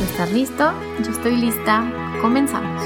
[0.00, 0.72] Estás listo,
[1.04, 1.84] yo estoy lista,
[2.20, 2.82] comenzamos.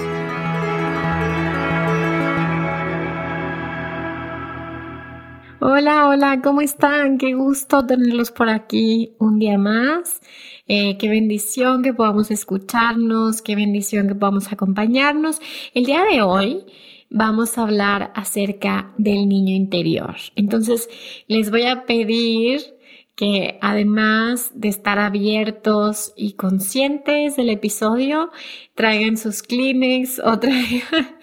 [5.60, 7.18] Hola, hola, ¿cómo están?
[7.18, 10.22] Qué gusto tenerlos por aquí un día más.
[10.66, 15.38] Eh, qué bendición que podamos escucharnos, qué bendición que podamos acompañarnos.
[15.74, 16.64] El día de hoy
[17.10, 20.16] vamos a hablar acerca del niño interior.
[20.34, 20.88] Entonces,
[21.28, 22.62] les voy a pedir
[23.14, 28.30] que además de estar abiertos y conscientes del episodio,
[28.74, 31.16] traigan sus Kleenex o traigan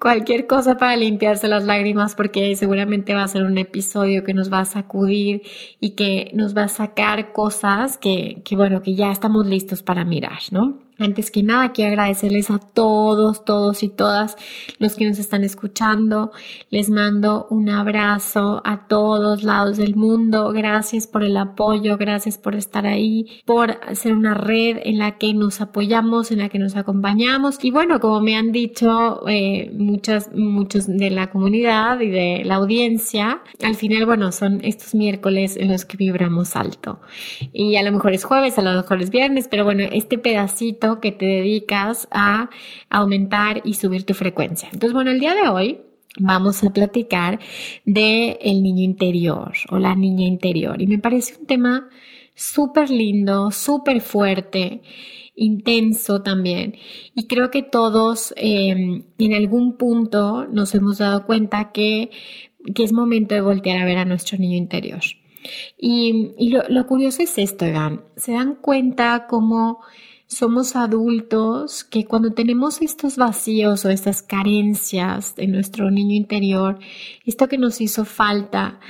[0.00, 4.52] cualquier cosa para limpiarse las lágrimas porque seguramente va a ser un episodio que nos
[4.52, 5.42] va a sacudir
[5.78, 10.04] y que nos va a sacar cosas que, que bueno, que ya estamos listos para
[10.04, 10.80] mirar, ¿no?
[10.98, 14.36] Antes que nada, quiero agradecerles a todos, todos y todas
[14.78, 16.32] los que nos están escuchando.
[16.70, 20.52] Les mando un abrazo a todos lados del mundo.
[20.52, 25.32] Gracias por el apoyo, gracias por estar ahí, por ser una red en la que
[25.34, 27.58] nos apoyamos, en la que nos acompañamos.
[27.62, 32.56] Y bueno, como me han dicho eh, muchas, muchos de la comunidad y de la
[32.56, 37.00] audiencia, al final, bueno, son estos miércoles en los que vibramos alto.
[37.52, 40.91] Y a lo mejor es jueves, a lo mejor es viernes, pero bueno, este pedacito
[41.00, 42.50] que te dedicas a
[42.90, 44.68] aumentar y subir tu frecuencia.
[44.72, 45.80] Entonces, bueno, el día de hoy
[46.18, 47.40] vamos a platicar
[47.84, 50.80] de el niño interior o la niña interior.
[50.80, 51.88] Y me parece un tema
[52.34, 54.82] súper lindo, súper fuerte,
[55.34, 56.76] intenso también.
[57.14, 62.10] Y creo que todos em, en algún punto nos hemos dado cuenta que,
[62.74, 65.02] que, es momento de voltear a ver a nuestro niño interior.
[65.76, 68.02] Y, lo, curioso es esto, Egan.
[68.16, 69.80] Se dan cuenta cómo
[70.32, 76.78] somos adultos que cuando tenemos estos vacíos o estas carencias de nuestro niño interior,
[77.26, 78.80] esto que nos hizo falta,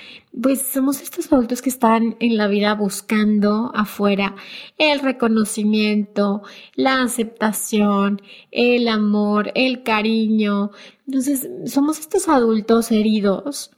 [0.41, 4.37] pues somos estos adultos que están en la vida buscando afuera
[4.79, 6.43] el reconocimiento,
[6.77, 8.23] la aceptación,
[8.53, 10.71] el amor, el cariño.
[11.09, 13.73] Entonces, somos estos adultos heridos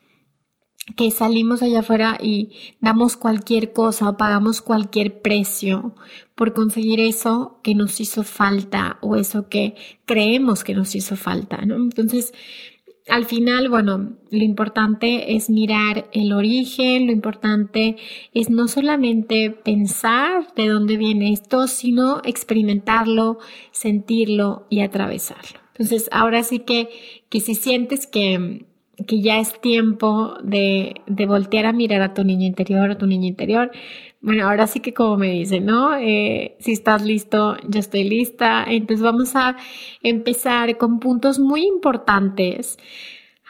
[0.96, 2.50] que salimos allá afuera y
[2.80, 5.94] damos cualquier cosa o pagamos cualquier precio
[6.34, 11.64] por conseguir eso que nos hizo falta o eso que creemos que nos hizo falta,
[11.64, 11.76] ¿no?
[11.76, 12.34] Entonces,
[13.08, 17.96] al final, bueno, lo importante es mirar el origen, lo importante
[18.32, 23.38] es no solamente pensar de dónde viene esto, sino experimentarlo,
[23.72, 25.60] sentirlo y atravesarlo.
[25.72, 26.88] Entonces, ahora sí que,
[27.28, 28.66] que si sientes que
[29.06, 33.06] que ya es tiempo de, de, voltear a mirar a tu niño interior, a tu
[33.06, 33.70] niño interior.
[34.20, 35.96] Bueno, ahora sí que como me dicen, ¿no?
[35.96, 38.64] Eh, si estás listo, yo estoy lista.
[38.66, 39.56] Entonces vamos a
[40.02, 42.78] empezar con puntos muy importantes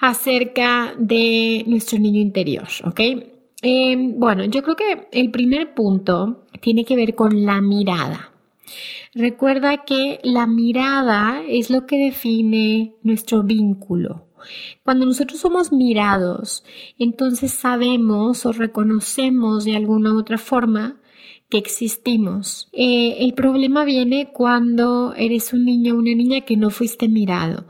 [0.01, 3.01] acerca de nuestro niño interior, ¿ok?
[3.63, 8.33] Eh, bueno, yo creo que el primer punto tiene que ver con la mirada.
[9.15, 14.27] Recuerda que la mirada es lo que define nuestro vínculo.
[14.83, 16.65] Cuando nosotros somos mirados,
[16.99, 21.01] entonces sabemos o reconocemos de alguna u otra forma
[21.49, 22.69] que existimos.
[22.73, 27.67] Eh, el problema viene cuando eres un niño o una niña que no fuiste mirado.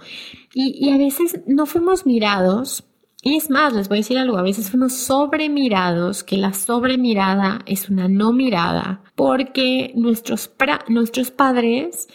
[0.55, 2.85] Y, a veces no fuimos mirados
[3.27, 7.61] y es más, les voy a decir algo, a veces fuimos sobremirados, que la sobremirada
[7.65, 10.51] es una no mirada, porque nuestros,
[10.89, 12.07] nuestros padres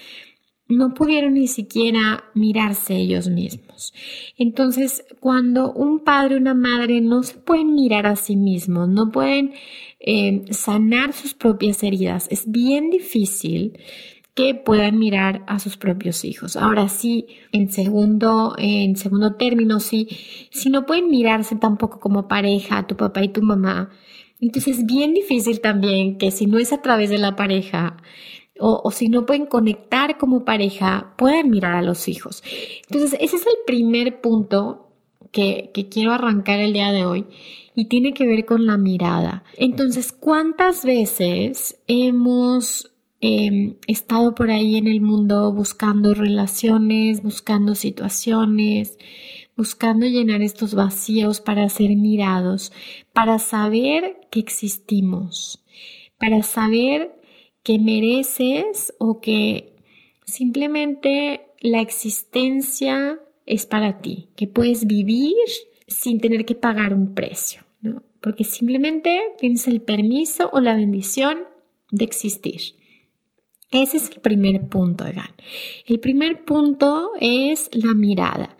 [0.69, 3.93] no pudieron ni siquiera mirarse ellos mismos.
[4.37, 9.11] Entonces, cuando un padre o una madre no se pueden mirar a sí mismos, no
[9.11, 9.53] pueden
[9.99, 13.79] eh, sanar sus propias heridas, es bien difícil
[14.35, 16.55] que puedan mirar a sus propios hijos.
[16.55, 20.07] Ahora sí, en segundo, en segundo término, sí,
[20.51, 23.89] si no pueden mirarse tampoco como pareja, tu papá y tu mamá,
[24.39, 27.97] entonces es bien difícil también que si no es a través de la pareja,
[28.59, 32.43] o, si no pueden conectar como pareja, pueden mirar a los hijos.
[32.89, 34.89] Entonces, ese es el primer punto
[35.31, 37.25] que, quiero arrancar el día de hoy
[37.75, 39.43] y tiene que ver con la mirada.
[39.57, 42.91] Entonces, ¿cuántas veces hemos
[43.21, 48.97] em, estado por ahí en el mundo buscando relaciones, buscando situaciones,
[49.55, 52.71] buscando llenar estos vacíos para ser mirados,
[53.13, 55.63] para saber que existimos,
[56.17, 57.18] para saber
[57.63, 59.75] que mereces o que
[60.25, 65.35] simplemente la existencia es para ti, que puedes vivir
[65.87, 68.03] sin tener que pagar un precio, ¿no?
[68.21, 71.39] porque simplemente tienes el permiso o la bendición
[71.91, 72.61] de existir.
[73.71, 75.05] Ese es el primer punto.
[75.85, 78.57] El primer punto es la mirada.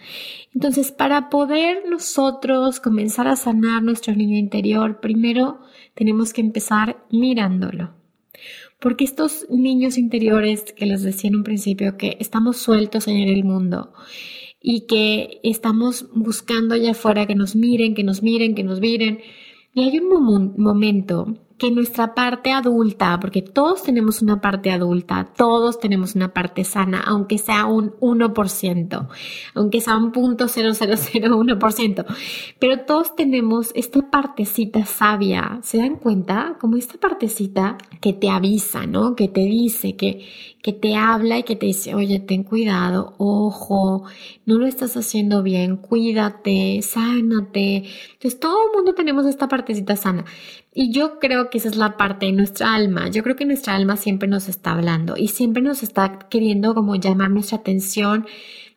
[0.53, 5.61] Entonces, para poder nosotros comenzar a sanar nuestro niño interior, primero
[5.95, 7.98] tenemos que empezar mirándolo.
[8.79, 13.43] Porque estos niños interiores que les decía en un principio, que estamos sueltos en el
[13.43, 13.93] mundo
[14.61, 19.19] y que estamos buscando allá afuera que nos miren, que nos miren, que nos miren,
[19.73, 25.79] y hay un momento que nuestra parte adulta, porque todos tenemos una parte adulta, todos
[25.79, 29.07] tenemos una parte sana, aunque sea un 1%,
[29.53, 30.47] aunque sea un punto
[32.59, 36.55] pero todos tenemos esta partecita sabia, ¿se dan cuenta?
[36.59, 39.15] Como esta partecita que te avisa, ¿no?
[39.15, 40.25] Que te dice, que,
[40.61, 44.03] que te habla y que te dice, oye, ten cuidado, ojo,
[44.45, 47.85] no lo estás haciendo bien, cuídate, sánate.
[48.13, 50.25] Entonces todo el mundo tenemos esta partecita sana.
[50.73, 53.09] Y yo creo que esa es la parte de nuestra alma.
[53.09, 56.95] Yo creo que nuestra alma siempre nos está hablando y siempre nos está queriendo como
[56.95, 58.25] llamar nuestra atención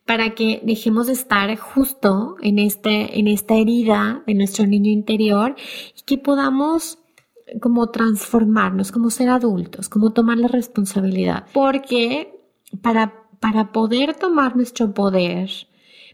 [0.07, 5.55] para que dejemos de estar justo en, este, en esta herida de nuestro niño interior
[5.97, 7.02] y que podamos
[7.61, 11.47] como transformarnos, como ser adultos, como tomar la responsabilidad.
[11.53, 12.41] Porque
[12.81, 15.51] para, para poder tomar nuestro poder,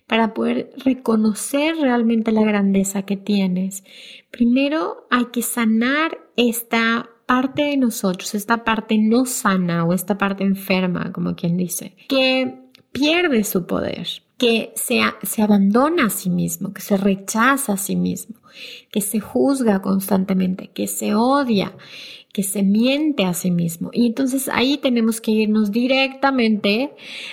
[0.06, 3.84] para poder reconocer realmente la grandeza que tienes.
[4.30, 10.44] Primero hay que sanar esta parte de nosotros, esta parte no sana o esta parte
[10.44, 14.08] enferma, como quien dice, que pierde su poder,
[14.38, 18.36] que se, se abandona a sí mismo, que se rechaza a sí mismo,
[18.90, 21.74] que se juzga constantemente, que se odia,
[22.32, 23.90] que se miente a sí mismo.
[23.92, 26.92] Y entonces ahí tenemos que irnos directamente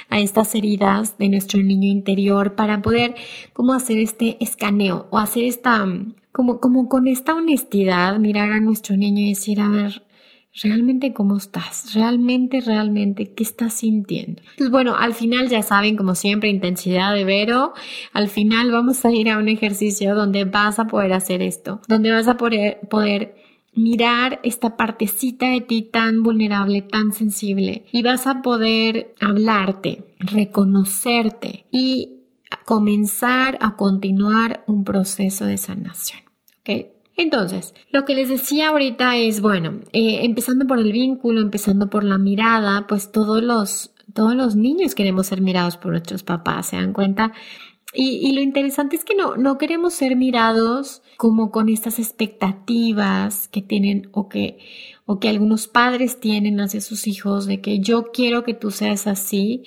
[0.10, 3.14] a estas heridas de nuestro niño interior para poder
[3.54, 5.86] como hacer este escaneo o hacer esta,
[6.32, 10.02] como, como con esta honestidad, mirar a nuestro niño y decir, a ver,
[10.62, 14.42] realmente cómo estás, realmente, realmente qué estás sintiendo.
[14.42, 17.74] Entonces, bueno, al final ya saben, como siempre, intensidad de Vero,
[18.14, 22.12] al final vamos a ir a un ejercicio donde vas a poder hacer esto, donde
[22.12, 23.36] vas a poder, poder
[23.74, 31.66] mirar esta partecita de ti tan vulnerable, tan sensible y vas a poder hablarte, reconocerte
[31.72, 32.22] y
[32.64, 36.22] comenzar a continuar un proceso de sanación.
[36.62, 36.95] ¿ok?
[37.18, 42.04] Entonces, lo que les decía ahorita es, bueno, eh, empezando por el vínculo, empezando por
[42.04, 46.76] la mirada, pues todos los, todos los niños queremos ser mirados por nuestros papás, ¿se
[46.76, 47.32] dan cuenta?
[47.98, 53.62] Y, lo interesante es que no, no queremos ser mirados como con estas expectativas que
[53.62, 54.58] tienen o que,
[55.06, 59.08] o que algunos padres tienen hacia sus hijos de que yo quiero que tú seas
[59.08, 59.64] así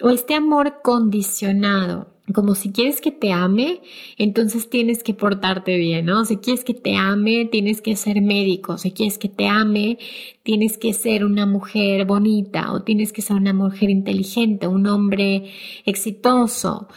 [0.00, 3.80] o este amor condicionado como si quieres que te ame,
[4.16, 6.24] entonces tienes que portarte bien, ¿no?
[6.24, 8.78] Si quieres que te ame, tienes que ser médico.
[8.78, 9.98] Si quieres que te ame,
[10.42, 15.50] tienes que ser una mujer bonita o tienes que ser una mujer inteligente, un hombre
[15.84, 16.88] exitoso.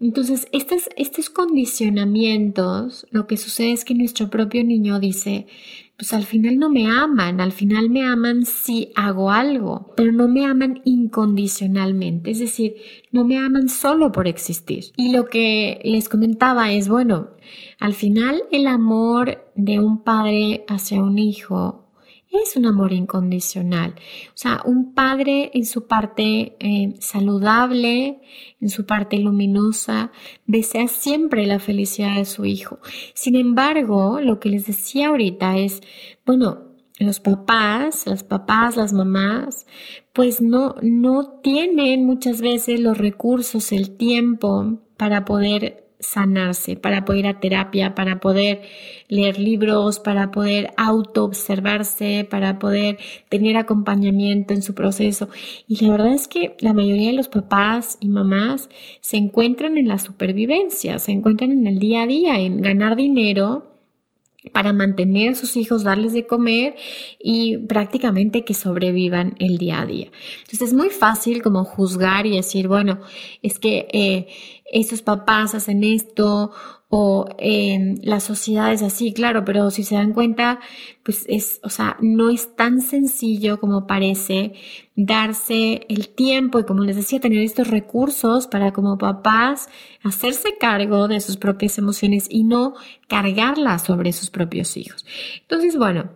[0.00, 5.46] Entonces, estos, estos condicionamientos, lo que sucede es que nuestro propio niño dice,
[6.00, 10.28] pues al final no me aman, al final me aman si hago algo, pero no
[10.28, 12.76] me aman incondicionalmente, es decir,
[13.12, 14.84] no me aman solo por existir.
[14.96, 17.32] Y lo que les comentaba es, bueno,
[17.78, 21.89] al final el amor de un padre hacia un hijo
[22.30, 23.94] es un amor incondicional.
[24.28, 28.20] O sea, un padre en su parte eh, saludable,
[28.60, 30.12] en su parte luminosa,
[30.46, 32.78] desea siempre la felicidad de su hijo.
[33.14, 35.80] Sin embargo, lo que les decía ahorita es,
[36.24, 39.66] bueno, los papás, las papás, las mamás,
[40.12, 47.20] pues no, no tienen muchas veces los recursos, el tiempo para poder sanarse, para poder
[47.20, 48.62] ir a terapia, para poder
[49.08, 55.28] leer libros, para poder auto-observarse, para poder tener acompañamiento en su proceso.
[55.68, 58.68] Y la verdad es que la mayoría de los papás y mamás
[59.00, 63.70] se encuentran en la supervivencia, se encuentran en el día a día, en ganar dinero
[64.52, 66.74] para mantener a sus hijos, darles de comer
[67.18, 70.10] y prácticamente que sobrevivan el día a día.
[70.40, 73.00] Entonces es muy fácil como juzgar y decir, bueno,
[73.42, 74.28] es que eh,
[74.70, 76.52] estos papás hacen esto
[76.92, 80.58] o eh, la sociedad es así, claro, pero si se dan cuenta,
[81.04, 84.54] pues es, o sea, no es tan sencillo como parece
[84.96, 89.68] darse el tiempo y como les decía, tener estos recursos para como papás
[90.02, 92.74] hacerse cargo de sus propias emociones y no
[93.06, 95.06] cargarlas sobre sus propios hijos.
[95.42, 96.10] Entonces, bueno,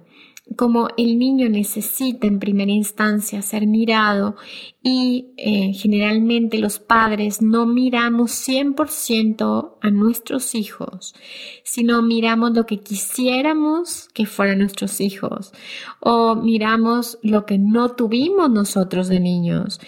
[0.57, 4.37] como el niño necesita en primera instancia ser mirado
[4.83, 11.15] y eh, generalmente los padres no miramos 100% a nuestros hijos,
[11.65, 15.53] sino miramos lo que quisiéramos que fueran nuestros hijos
[16.01, 19.81] o miramos lo que no tuvimos nosotros de niños.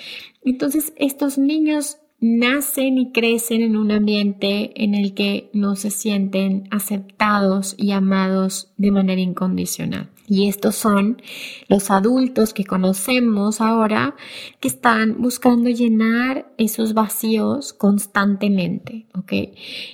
[0.42, 6.66] Entonces estos niños nacen y crecen en un ambiente en el que no se sienten
[6.70, 10.08] aceptados y amados de manera incondicional.
[10.28, 11.22] Y estos son
[11.68, 14.16] los adultos que conocemos ahora
[14.58, 19.32] que están buscando llenar esos vacíos constantemente, ¿ok?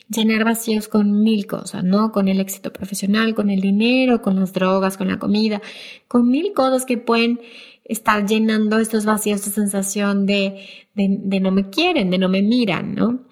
[0.08, 2.12] Llenar vacíos con mil cosas, ¿no?
[2.12, 5.60] Con el éxito profesional, con el dinero, con las drogas, con la comida,
[6.08, 7.40] con mil cosas que pueden
[7.84, 12.40] estar llenando estos vacíos de sensación de, de, de no me quieren, de no me
[12.40, 13.26] miran, ¿no?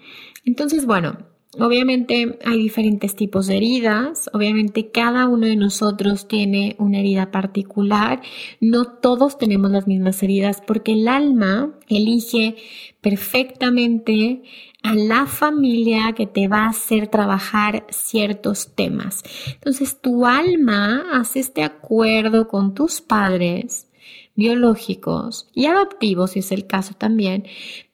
[0.44, 1.29] Entonces, bueno,
[1.60, 8.22] Obviamente hay diferentes tipos de heridas, obviamente cada uno de nosotros tiene una herida particular,
[8.60, 12.56] no todos tenemos las mismas heridas porque el alma elige
[13.02, 14.42] perfectamente
[14.82, 19.22] a la familia que te va a hacer trabajar ciertos temas.
[19.52, 23.88] Entonces tu alma hace este acuerdo con tus padres
[24.34, 27.44] biológicos y adoptivos, si es el caso también,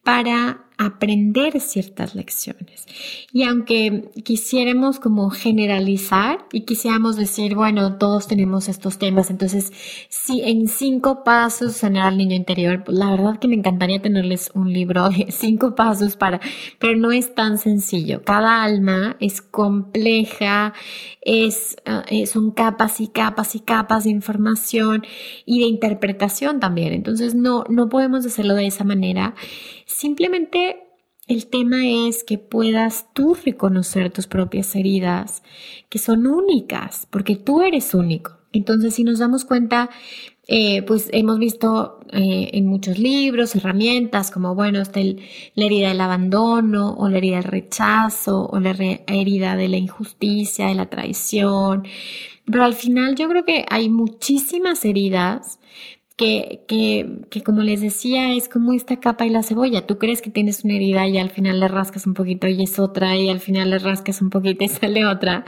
[0.04, 2.86] para aprender ciertas lecciones.
[3.32, 9.72] Y aunque quisiéramos como generalizar y quisiéramos decir, bueno, todos tenemos estos temas, entonces
[10.10, 14.50] si en cinco pasos sanar al niño interior, pues la verdad que me encantaría tenerles
[14.54, 16.40] un libro de cinco pasos para,
[16.78, 18.22] pero no es tan sencillo.
[18.22, 20.74] Cada alma es compleja,
[21.22, 25.04] es, uh, son capas y capas y capas de información
[25.46, 26.92] y de interpretación también.
[26.92, 29.34] Entonces no, no podemos hacerlo de esa manera.
[29.86, 30.65] Simplemente
[31.26, 35.42] el tema es que puedas tú reconocer tus propias heridas,
[35.88, 38.38] que son únicas, porque tú eres único.
[38.52, 39.90] Entonces, si nos damos cuenta,
[40.46, 46.00] eh, pues hemos visto eh, en muchos libros, herramientas, como bueno, está la herida del
[46.00, 48.70] abandono, o la herida del rechazo, o la
[49.08, 51.86] herida de la injusticia, de la traición.
[52.44, 55.58] Pero al final yo creo que hay muchísimas heridas
[56.16, 59.86] que, que, que como les decía, es como esta capa y la cebolla.
[59.86, 62.78] Tú crees que tienes una herida y al final le rascas un poquito y es
[62.78, 65.44] otra y al final le rascas un poquito y sale otra.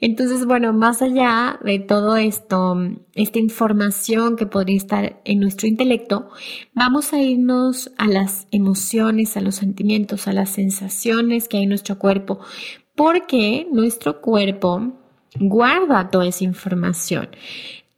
[0.00, 2.78] Entonces, bueno, más allá de todo esto,
[3.14, 6.30] esta información que podría estar en nuestro intelecto,
[6.72, 11.68] vamos a irnos a las emociones, a los sentimientos, a las sensaciones que hay en
[11.68, 12.40] nuestro cuerpo,
[12.94, 14.94] porque nuestro cuerpo
[15.38, 17.28] guarda toda esa información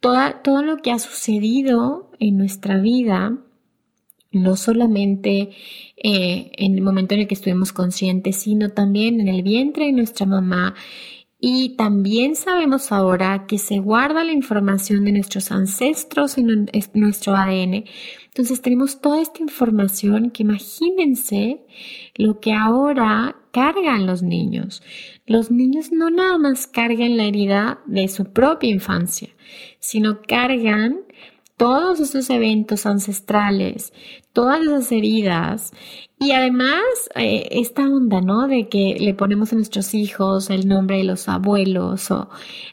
[0.01, 3.37] todo lo que ha sucedido en nuestra vida,
[4.31, 5.51] no solamente
[5.97, 9.93] eh, en el momento en el que estuvimos conscientes, sino también en el vientre de
[9.93, 10.75] nuestra mamá.
[11.39, 17.85] Y también sabemos ahora que se guarda la información de nuestros ancestros en nuestro ADN.
[18.33, 21.65] Entonces tenemos toda esta información que imagínense
[22.15, 24.81] lo que ahora cargan los niños.
[25.25, 29.27] Los niños no nada más cargan la herida de su propia infancia,
[29.79, 31.01] sino cargan
[31.61, 33.93] todos esos eventos ancestrales,
[34.33, 35.71] todas esas heridas
[36.17, 36.81] y además
[37.13, 38.47] eh, esta onda, ¿no?
[38.47, 42.29] De que le ponemos a nuestros hijos el nombre de los abuelos o,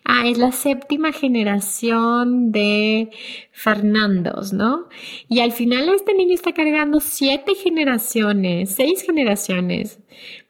[0.07, 3.11] ah, es la séptima generación de
[3.52, 4.88] Fernandos, ¿no?
[5.28, 9.99] Y al final este niño está cargando siete generaciones, seis generaciones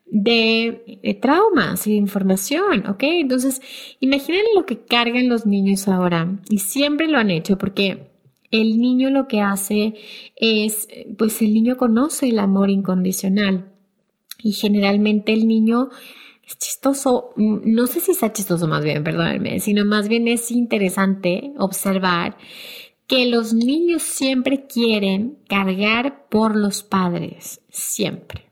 [0.07, 3.03] de, traumas y de información, ¿ok?
[3.03, 3.61] Entonces,
[3.99, 8.07] imaginen lo que cargan los niños ahora y siempre lo han hecho porque
[8.51, 9.95] el niño lo que hace
[10.37, 13.73] es, pues el niño conoce el amor incondicional
[14.43, 15.91] y generalmente el niño
[16.47, 21.53] es chistoso, no sé si está chistoso más bien, perdónenme, sino más bien es interesante
[21.59, 22.37] observar
[23.07, 28.48] que los niños siempre quieren cargar por los padres, siempre.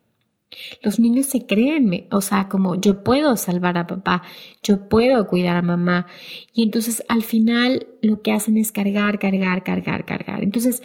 [0.82, 4.22] Los niños se creen, o sea, como yo puedo salvar a papá,
[4.62, 6.06] yo puedo cuidar a mamá.
[6.52, 10.42] Y entonces al final lo que hacen es cargar, cargar, cargar, cargar.
[10.42, 10.82] Entonces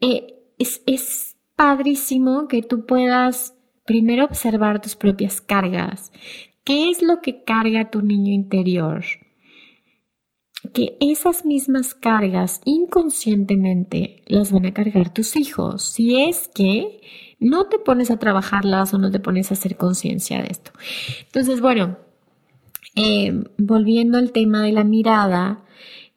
[0.00, 6.12] eh, es, es padrísimo que tú puedas primero observar tus propias cargas.
[6.64, 9.04] ¿Qué es lo que carga tu niño interior?
[10.74, 17.00] que esas mismas cargas inconscientemente las van a cargar tus hijos si es que
[17.40, 20.72] no te pones a trabajarlas o no te pones a hacer conciencia de esto.
[21.26, 21.96] Entonces, bueno,
[22.96, 25.60] eh, volviendo al tema de la mirada,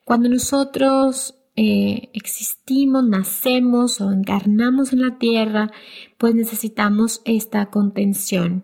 [0.04, 5.70] cuando nosotros eh, existimos, nacemos o encarnamos en la tierra,
[6.18, 8.64] pues necesitamos esta contención,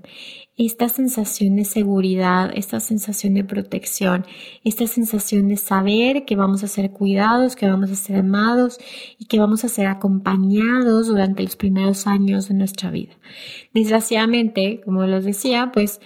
[0.56, 4.26] esta sensación de seguridad, esta sensación de protección,
[4.64, 8.80] esta sensación de saber que vamos a ser cuidados, que vamos a ser amados
[9.20, 13.14] y que vamos a ser acompañados durante los primeros años de nuestra vida.
[13.74, 16.00] Desgraciadamente, como les decía, pues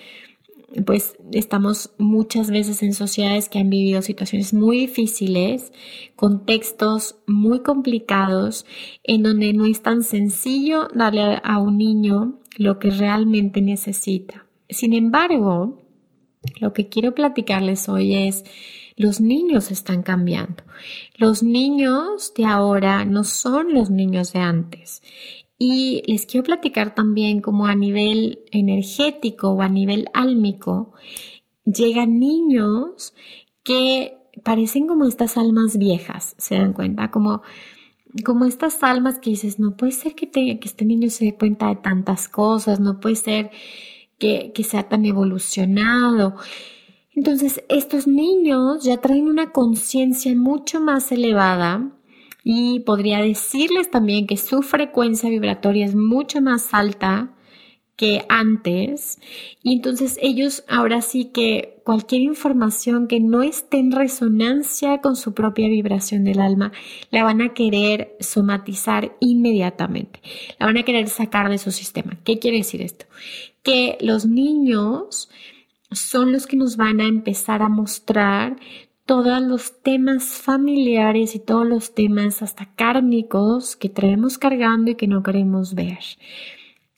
[0.85, 5.71] pues estamos muchas veces en sociedades que han vivido situaciones muy difíciles,
[6.15, 8.65] contextos muy complicados,
[9.03, 14.45] en donde no es tan sencillo darle a un niño lo que realmente necesita.
[14.69, 15.81] Sin embargo,
[16.59, 18.43] lo que quiero platicarles hoy es,
[18.95, 20.63] los niños están cambiando.
[21.17, 25.01] Los niños de ahora no son los niños de antes.
[25.63, 30.93] Y les quiero platicar también como a nivel energético o a nivel álmico,
[31.65, 33.13] llegan niños
[33.61, 37.43] que parecen como estas almas viejas, se dan cuenta, como,
[38.25, 41.67] como estas almas que dices, no puede ser que, que este niño se dé cuenta
[41.67, 43.51] de tantas cosas, no puede ser
[44.17, 46.37] que, que sea tan evolucionado.
[47.11, 51.91] Entonces, estos niños ya traen una conciencia mucho más elevada
[52.43, 57.31] y podría decirles también que su frecuencia vibratoria es mucho más alta
[57.95, 59.19] que antes
[59.61, 65.35] y entonces ellos ahora sí que cualquier información que no esté en resonancia con su
[65.35, 66.71] propia vibración del alma
[67.11, 70.19] la van a querer somatizar inmediatamente,
[70.59, 72.17] la van a querer sacar de su sistema.
[72.23, 73.05] ¿Qué quiere decir esto?
[73.61, 75.29] Que los niños
[75.91, 78.55] son los que nos van a empezar a mostrar
[79.11, 85.05] todos los temas familiares y todos los temas hasta kármicos que traemos cargando y que
[85.05, 85.99] no queremos ver.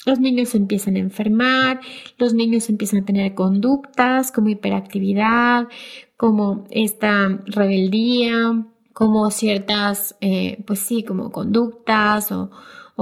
[0.06, 1.80] Los niños empiezan a enfermar,
[2.20, 5.70] los niños empiezan a tener conductas como hiperactividad,
[6.16, 12.52] como esta rebeldía, como ciertas, eh, pues sí, como conductas o,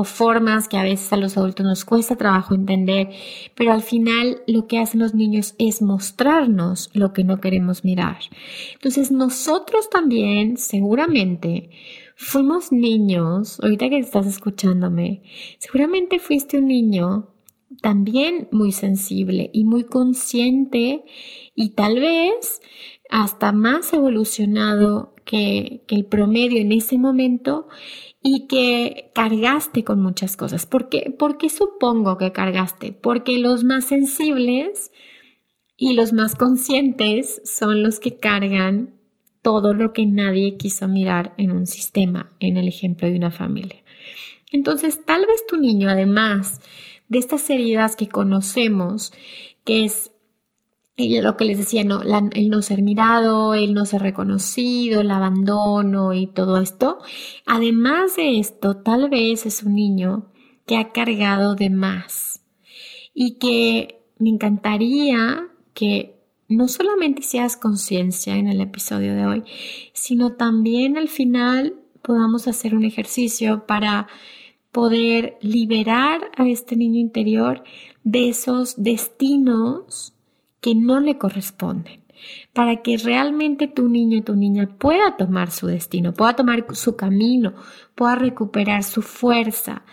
[0.03, 3.09] formas que a veces a los adultos nos cuesta trabajo entender,
[3.55, 8.17] pero al final lo que hacen los niños es mostrarnos lo que no queremos mirar.
[8.73, 11.69] Entonces nosotros también seguramente
[12.15, 15.23] fuimos niños, ahorita que estás escuchándome,
[15.57, 17.29] seguramente fuiste un niño
[17.81, 21.03] también muy sensible y muy consciente
[21.55, 22.61] y tal vez
[23.09, 27.67] hasta más evolucionado que, que el promedio en ese momento
[28.23, 30.65] y que cargaste con muchas cosas.
[30.65, 31.13] ¿Por qué?
[31.17, 32.91] ¿Por qué supongo que cargaste?
[32.91, 34.91] Porque los más sensibles
[35.75, 38.95] y los más conscientes son los que cargan
[39.41, 43.83] todo lo que nadie quiso mirar en un sistema, en el ejemplo de una familia.
[44.51, 46.61] Entonces, tal vez tu niño, además
[47.07, 49.11] de estas heridas que conocemos,
[49.65, 50.11] que es
[51.01, 55.11] y lo que les decía, no, el no ser mirado, el no ser reconocido, el
[55.11, 56.99] abandono y todo esto.
[57.45, 60.31] Además de esto, tal vez es un niño
[60.65, 62.43] que ha cargado de más
[63.13, 69.43] y que me encantaría que no solamente hicieras conciencia en el episodio de hoy,
[69.93, 74.07] sino también al final podamos hacer un ejercicio para
[74.71, 77.63] poder liberar a este niño interior
[78.03, 80.13] de esos destinos
[80.61, 82.01] que no le corresponden,
[82.53, 86.95] para que realmente tu niño y tu niña pueda tomar su destino, pueda tomar su
[86.95, 87.53] camino,
[87.95, 89.83] pueda recuperar su fuerza,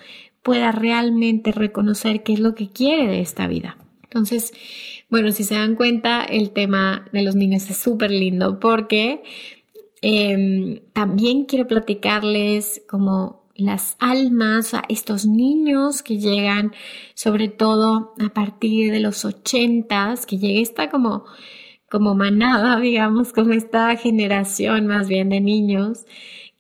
[0.42, 3.76] pueda realmente reconocer qué es lo que quiere de esta vida.
[4.04, 4.52] Entonces,
[5.11, 9.22] bueno, si se dan cuenta, el tema de los niños es súper lindo porque
[10.02, 16.73] em, también quiero platicarles como las almas, a estos niños que llegan
[17.14, 21.25] sobre todo a partir de los ochentas, que llega esta como,
[21.90, 26.07] como manada, digamos, como esta generación más bien de niños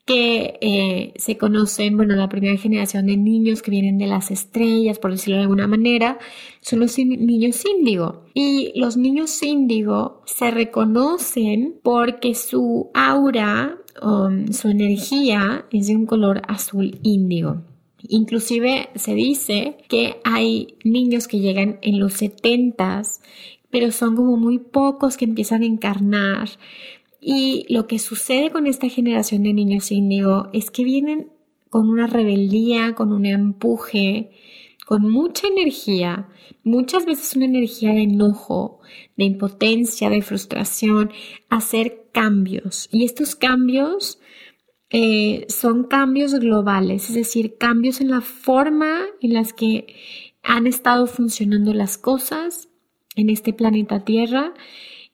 [0.08, 4.98] que eh, se conocen, bueno, la primera generación de niños que vienen de las estrellas,
[4.98, 6.18] por decirlo de alguna manera,
[6.62, 8.24] son los niños índigo.
[8.32, 16.06] Y los niños índigo se reconocen porque su aura Um, su energía es de un
[16.06, 17.62] color azul índigo.
[18.08, 23.20] Inclusive se dice que hay niños que llegan en los setentas,
[23.70, 26.48] pero son como muy pocos que empiezan a encarnar.
[27.20, 31.30] Y lo que sucede con esta generación de niños índigo es que vienen
[31.70, 34.30] con una rebeldía, con un empuje,
[34.88, 36.30] con mucha energía,
[36.64, 38.80] muchas veces una energía de enojo,
[39.18, 41.10] de impotencia, de frustración,
[41.50, 42.88] hacer cambios.
[42.90, 44.18] Y estos cambios
[44.88, 49.94] eh, son cambios globales, es decir, cambios en la forma en las que
[50.42, 52.70] han estado funcionando las cosas
[53.14, 54.54] en este planeta Tierra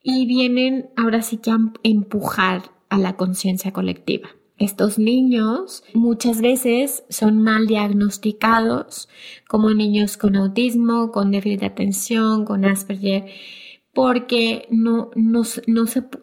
[0.05, 4.29] y vienen ahora sí que a empujar a la conciencia colectiva.
[4.59, 9.09] Estos niños muchas veces son mal diagnosticados
[9.49, 13.27] como niños con autismo, con déficit de atención, con Asperger,
[13.93, 15.63] porque no, no, se,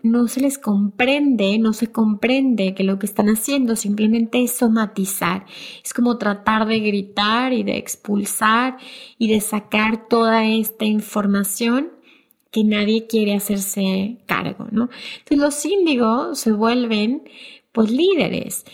[0.03, 5.45] no se les comprende, no se comprende que lo que están haciendo simplemente es somatizar.
[5.83, 8.77] Es como tratar de gritar y de expulsar
[9.17, 11.91] y de sacar toda esta información
[12.51, 14.89] que nadie quiere hacerse cargo, ¿no?
[15.19, 17.23] Entonces los índigos se vuelven
[17.71, 18.65] pues líderes.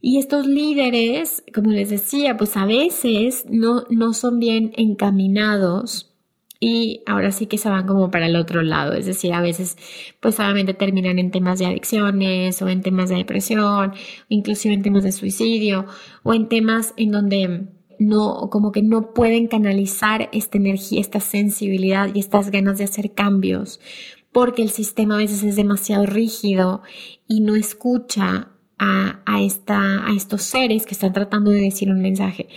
[0.00, 6.14] Y estos líderes, como les decía, pues a veces no, no son bien encaminados
[6.60, 9.76] y ahora sí que se van como para el otro lado, es decir, a veces
[10.20, 13.92] pues solamente terminan en temas de adicciones o en temas de depresión,
[14.28, 15.86] inclusive en temas de suicidio
[16.22, 22.10] o en temas en donde no, como que no pueden canalizar esta energía, esta sensibilidad
[22.14, 23.80] y estas ganas de hacer cambios,
[24.34, 26.82] porque el sistema a veces es demasiado rígido
[27.26, 32.02] y no escucha a, a, esta, a estos seres que están tratando de decir un
[32.02, 32.48] mensaje.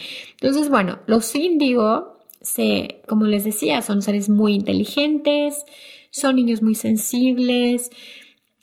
[0.41, 5.63] Entonces, bueno, los índigo, se, como les decía, son seres muy inteligentes,
[6.11, 7.91] son niños muy sensibles,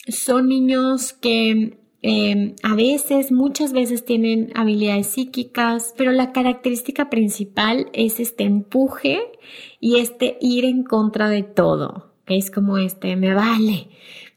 [0.09, 7.89] son niños que Em, a veces, muchas veces tienen habilidades psíquicas, pero la característica principal
[7.95, 9.33] es este empuje
[9.81, 12.14] y este ir en contra de todo.
[12.27, 13.89] Es como este, me vale,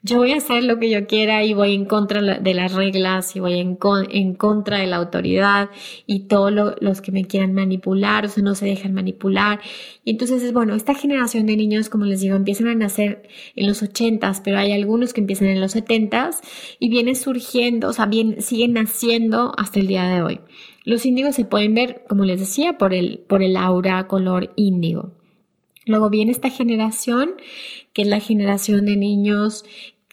[0.04, 3.36] yo voy a hacer lo que yo quiera y voy en contra de las reglas
[3.36, 5.70] y voy en, contra de la autoridad
[6.06, 9.60] y todos los que me quieran manipular o sea, no se dejan manipular.
[10.06, 13.68] Y entonces es bueno, esta generación de niños, como les digo, empiezan a nacer en
[13.68, 16.42] los ochentas, pero hay algunos que empiezan en los setentas
[16.80, 20.40] y vienen surgiendo, o sea, bien, siguen naciendo hasta el día de hoy.
[20.86, 25.17] Los índigos se pueden ver, como les decía, por el, por el aura color índigo.
[25.88, 27.32] Luego viene esta generación,
[27.94, 29.66] que es la generación de niños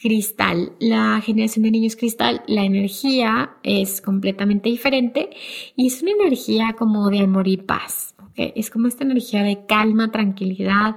[0.04, 0.72] cristal.
[0.80, 5.30] La generación de niños cristal, la energía es completamente diferente
[5.76, 8.14] y es una energía como de amor y paz.
[8.37, 10.96] Es como esta energía de calma, tranquilidad.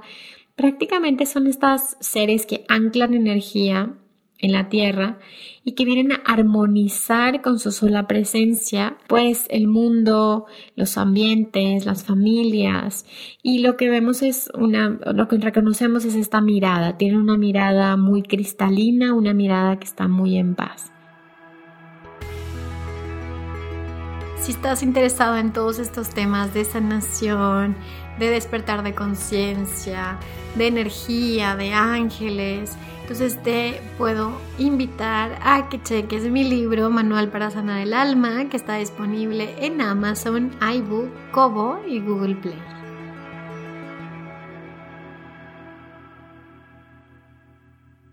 [0.56, 3.96] Prácticamente son estas seres que anclan energía
[4.40, 5.18] en la tierra
[5.64, 10.46] y que vienen a armonizar con su sola presencia, pues el mundo,
[10.76, 13.04] los ambientes, las familias
[13.42, 17.96] y lo que vemos es una, lo que reconocemos es esta mirada, tiene una mirada
[17.96, 20.92] muy cristalina, una mirada que está muy en paz.
[24.40, 27.76] Si estás interesado en todos estos temas de sanación,
[28.18, 30.18] de despertar de conciencia,
[30.56, 32.76] de energía, de ángeles,
[33.08, 38.58] entonces te puedo invitar a que cheques mi libro Manual para Sanar el Alma, que
[38.58, 42.58] está disponible en Amazon, iBook, Kobo y Google Play.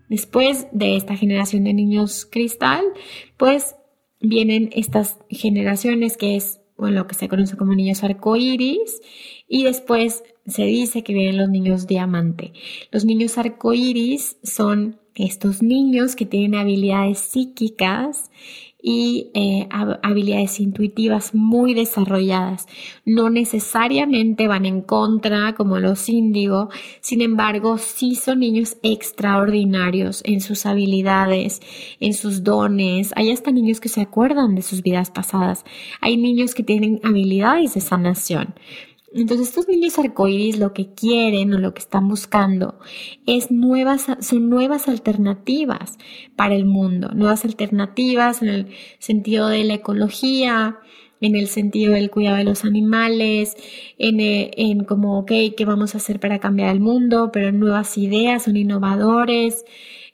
[0.08, 2.82] Después de esta generación de niños cristal,
[3.36, 3.76] pues
[4.22, 9.02] vienen estas generaciones que es lo que se conoce como niños arcoíris
[9.46, 12.52] y después se dice que vienen los niños diamante.
[12.90, 18.30] Los niños arcoíris son estos niños que tienen habilidades psíquicas
[18.88, 22.68] y eh, habilidades intuitivas muy desarrolladas.
[23.04, 26.68] No necesariamente van en contra como los índigo,
[27.00, 31.62] sin embargo, sí son niños extraordinarios en sus habilidades,
[31.98, 33.10] en sus dones.
[33.16, 35.64] Hay hasta niños que se acuerdan de sus vidas pasadas.
[36.00, 38.54] Hay niños que tienen habilidades de sanación.
[39.16, 42.78] Entonces estos niños arcoíris lo que quieren o lo que están buscando
[43.26, 45.98] es nuevas, son nuevas alternativas
[46.36, 48.66] para el mundo, nuevas alternativas en el
[48.98, 50.78] sentido de la ecología,
[51.20, 53.56] en el sentido del cuidado de los animales,
[53.98, 57.30] en, eh, en como, ok, ¿qué vamos a hacer para cambiar el mundo?
[57.32, 59.64] Pero nuevas ideas, son innovadores,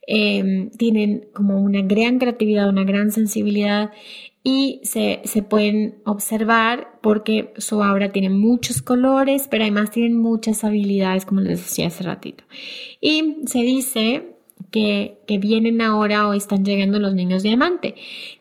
[0.06, 3.90] em, tienen como una gran creatividad, una gran sensibilidad
[4.44, 10.64] y se, se, pueden observar porque su aura tiene muchos colores, pero además tienen muchas
[10.64, 12.42] habilidades, como les decía hace ratito.
[13.00, 14.37] Y se dice
[14.72, 17.94] que, que vienen ahora o están llegando los niños diamante,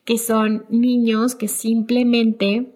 [0.03, 2.71] que son niños que simplemente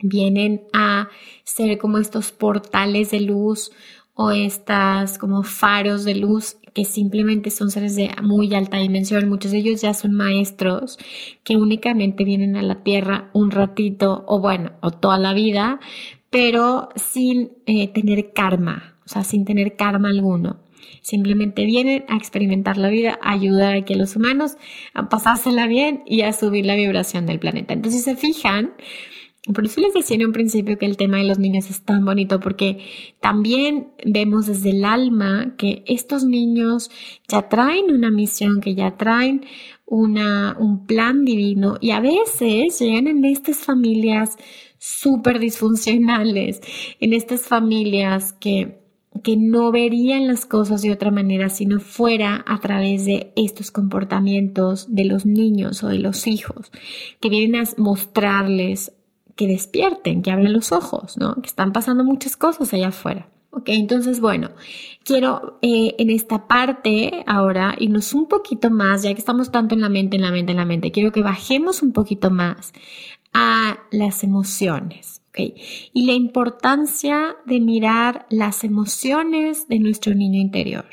[0.00, 1.08] vienen a
[1.44, 3.70] ser como estos portales de luz
[4.14, 9.30] o estas como faros de luz que simplemente son seres de muy alta dimensión.
[9.30, 10.98] Muchos de ellos ya son maestros
[11.42, 15.80] que únicamente vienen a la Tierra un ratito o bueno, o toda la vida
[16.28, 20.58] pero sin eh, tener karma, o sea, sin tener karma alguno.
[21.00, 24.58] Simplemente vienen a experimentar la vida, a ayudar a que los humanos
[24.92, 27.72] a pasársela bien y a subir la vibración del planeta.
[27.72, 28.72] Entonces, se fijan,
[29.52, 32.04] por eso les decía en un principio que el tema de los niños es tan
[32.04, 32.78] bonito porque
[33.20, 36.90] también vemos desde el alma que estos niños
[37.28, 39.46] ya traen una misión, que ya traen
[39.86, 44.36] una, un plan divino y a veces llegan en estas familias
[44.78, 46.60] súper disfuncionales,
[47.00, 48.80] en estas familias que,
[49.22, 53.70] que no verían las cosas de otra manera si no fuera a través de estos
[53.70, 56.72] comportamientos de los niños o de los hijos,
[57.20, 58.92] que vienen a mostrarles
[59.36, 61.34] que despierten, que abren los ojos, ¿no?
[61.36, 63.28] Que están pasando muchas cosas allá afuera.
[63.50, 64.50] Ok, entonces bueno,
[65.02, 69.80] quiero eh, en esta parte ahora irnos un poquito más, ya que estamos tanto en
[69.80, 72.72] la mente, en la mente, en la mente, quiero que bajemos un poquito más
[73.32, 75.22] a las emociones.
[75.30, 75.54] ¿ok?
[75.92, 80.86] Y la importancia de mirar las emociones de nuestro niño interior.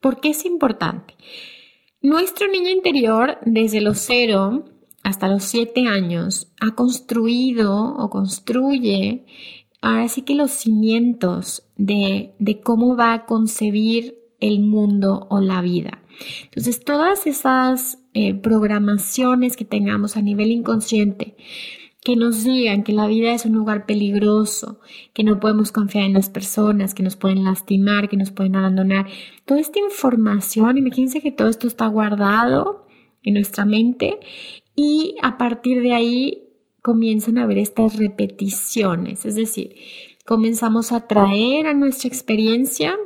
[0.00, 1.14] ¿Por qué es importante?
[2.02, 4.64] Nuestro niño interior, desde los cero
[5.04, 9.26] hasta los siete años, ha construido o construye
[9.80, 15.60] ahora sí que los cimientos de, de cómo va a concebir el mundo o la
[15.60, 16.02] vida.
[16.44, 21.36] Entonces, todas esas eh, programaciones que tengamos a nivel inconsciente,
[22.02, 24.80] que nos digan que la vida es un lugar peligroso,
[25.12, 29.06] que no podemos confiar en las personas, que nos pueden lastimar, que nos pueden abandonar.
[29.44, 32.86] Toda esta información, imagínense que todo esto está guardado
[33.22, 34.18] en nuestra mente
[34.74, 36.48] y a partir de ahí
[36.82, 39.74] comienzan a haber estas repeticiones, es decir,
[40.26, 42.96] comenzamos a traer a nuestra experiencia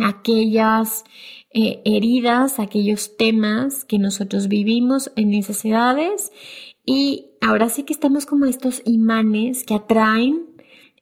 [0.00, 1.04] aquellas
[1.50, 6.32] eh, heridas, aquellos temas que nosotros vivimos en necesidades.
[6.84, 10.46] Y ahora sí que estamos como estos imanes que atraen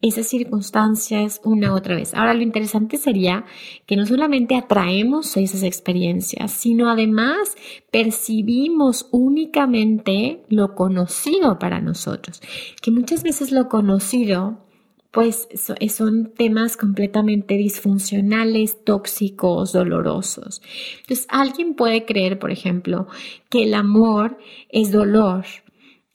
[0.03, 2.15] esas circunstancias una otra vez.
[2.15, 3.45] Ahora lo interesante sería
[3.87, 7.57] que no solamente atraemos esas experiencias, sino además
[7.91, 12.41] percibimos únicamente lo conocido para nosotros,
[12.83, 14.67] que muchas veces lo conocido
[15.17, 15.49] pues
[15.89, 20.61] son temas completamente disfuncionales, tóxicos, dolorosos.
[21.01, 23.07] Entonces, alguien puede creer, por ejemplo,
[23.49, 24.37] que el amor
[24.69, 25.47] es dolor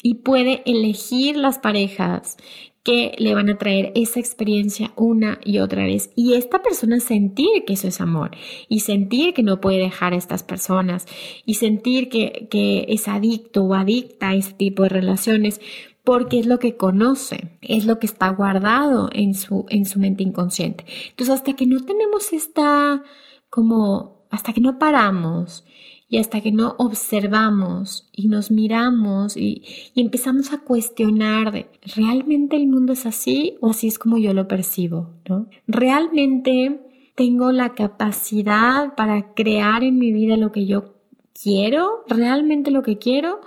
[0.04, 2.38] y puede elegir las parejas
[2.84, 6.12] que le van a traer esa experiencia una y otra vez.
[6.16, 8.32] Y esta persona sentir que eso es amor
[8.70, 11.06] y sentir que no puede dejar a estas personas
[11.46, 15.62] y sentir que, que es adicto o adicta a ese tipo de relaciones
[16.04, 20.24] porque es lo que conoce, es lo que está guardado en su, en su mente
[20.24, 20.86] inconsciente.
[21.10, 23.04] Entonces, hasta que no tenemos esta,
[23.50, 25.64] como, hasta que no paramos
[26.12, 29.64] y hasta que no observamos y nos miramos y,
[29.96, 34.46] empezamos a cuestionar de, ¿realmente el mundo es así o así es como yo lo
[34.46, 35.10] percibo?
[35.30, 35.48] ¿no?
[35.68, 36.82] ¿Realmente
[37.16, 40.96] tengo la capacidad para crear en mi vida lo que yo
[41.42, 42.04] quiero?
[42.08, 43.40] ¿Realmente lo que quiero?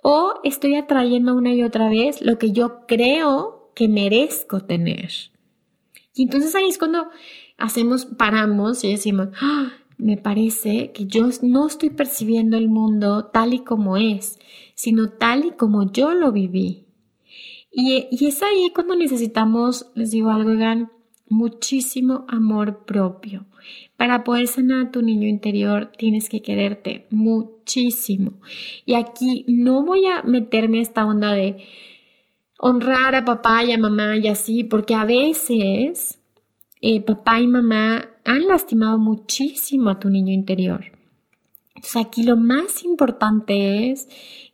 [0.00, 5.10] ¿O estoy atrayendo una y otra vez lo que yo creo que merezco tener?
[6.14, 7.08] Y entonces ahí es cuando
[7.58, 9.72] hacemos, paramos y decimos, ¡Ah!
[9.98, 14.38] Me parece que yo no estoy percibiendo el mundo tal y como es,
[14.74, 16.84] sino tal y como yo lo viví.
[17.70, 20.90] Y, es ahí cuando necesitamos, les digo algo, Gan,
[21.28, 23.46] muchísimo amor propio.
[23.96, 28.40] Para poder sanar a tu niño interior tienes que quererte muchísimo.
[28.84, 31.64] Y aquí no voy a meterme a esta onda de
[32.58, 36.18] honrar a papá y a mamá y así, porque a veces
[36.80, 40.84] eh, papá y mamá han lastimado muchísimo a tu niño interior.
[41.74, 44.08] Entonces aquí lo más importante es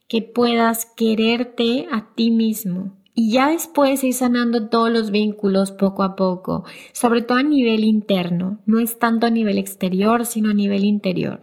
[0.08, 6.02] que puedas quererte a ti mismo y ya después ir sanando todos los vínculos poco
[6.02, 10.54] a poco, sobre todo a nivel interno, no es tanto a nivel exterior, sino a
[10.54, 11.40] nivel interior.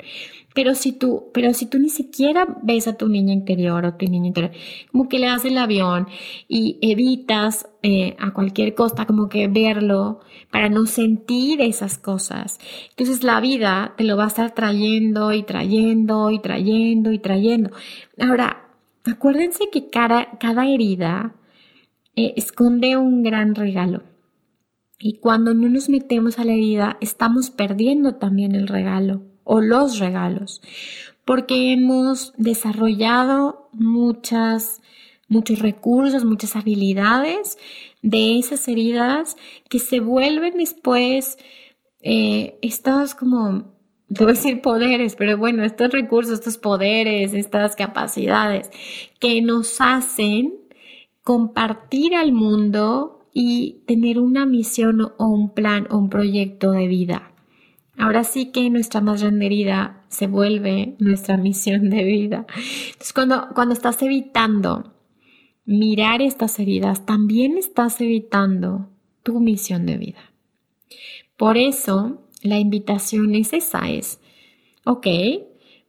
[0.55, 4.07] Pero si tú, pero si tú ni siquiera ves a tu niño interior o tu
[4.07, 4.51] niño interior,
[4.91, 6.07] como que le das el avión
[6.47, 12.59] y evitas eh, a cualquier costa como que verlo para no sentir esas cosas.
[12.89, 17.69] Entonces la vida te lo va a estar trayendo y trayendo y trayendo y trayendo.
[18.19, 18.69] Ahora,
[19.05, 21.35] acuérdense que cada, cada herida
[22.19, 24.03] eh, esconde un gran regalo.
[24.99, 29.99] Y cuando no nos metemos a la herida, estamos perdiendo también el regalo o los
[29.99, 30.61] regalos,
[31.23, 34.81] porque hemos desarrollado muchas,
[35.29, 37.57] muchos recursos, muchas habilidades
[38.01, 39.37] de esas heridas
[39.69, 41.37] que se vuelven después
[42.01, 43.71] eh, estos como,
[44.09, 48.69] debo decir poderes, pero bueno, estos recursos, estos poderes, estas capacidades
[49.19, 50.53] que nos hacen
[51.29, 57.33] compartir al mundo y tener una misión o un plan o un proyecto de vida.
[57.99, 62.47] Ahora sí que nuestra más grande herida se vuelve nuestra misión de vida.
[62.47, 64.95] Entonces, cuando, cuando estás evitando
[65.65, 68.89] mirar estas heridas, también estás evitando
[69.21, 70.33] tu misión de vida.
[71.37, 74.19] Por eso, la invitación es esa, es,
[74.83, 75.05] ok,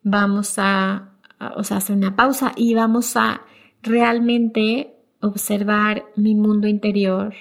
[0.03, 3.41] vamos a, hacer una pausa y vamos a
[3.81, 7.35] realmente observar mi mundo interior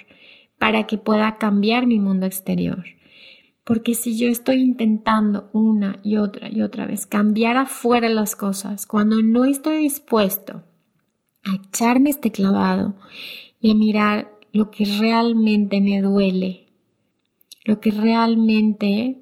[0.57, 2.83] para que pueda cambiar mi mundo exterior.
[3.63, 8.85] Porque si yo estoy intentando una y otra y otra vez cambiar afuera las cosas,
[8.85, 10.63] cuando no estoy dispuesto
[11.43, 12.95] a echarme este clavado
[13.61, 16.67] y a mirar lo que realmente me duele,
[17.63, 19.21] lo que realmente,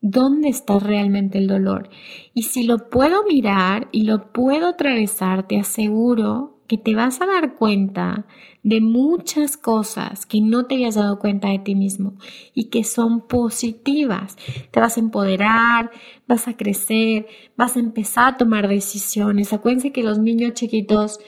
[0.00, 1.90] dónde está realmente el dolor.
[2.32, 7.26] Y si lo puedo mirar y lo puedo atravesar, te aseguro que te vas a
[7.26, 8.24] dar cuenta
[8.62, 12.14] de muchas cosas que no te habías dado cuenta de ti mismo
[12.54, 14.38] y que son positivas.
[14.70, 15.90] Te vas a empoderar,
[16.26, 17.26] vas a crecer,
[17.58, 19.52] vas a empezar a tomar decisiones.
[19.52, 21.20] Acuérdense que los niños chiquitos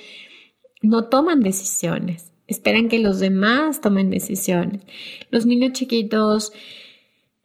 [0.81, 4.81] no toman decisiones, esperan que los demás tomen decisiones.
[5.31, 6.55] Los niños chiquitos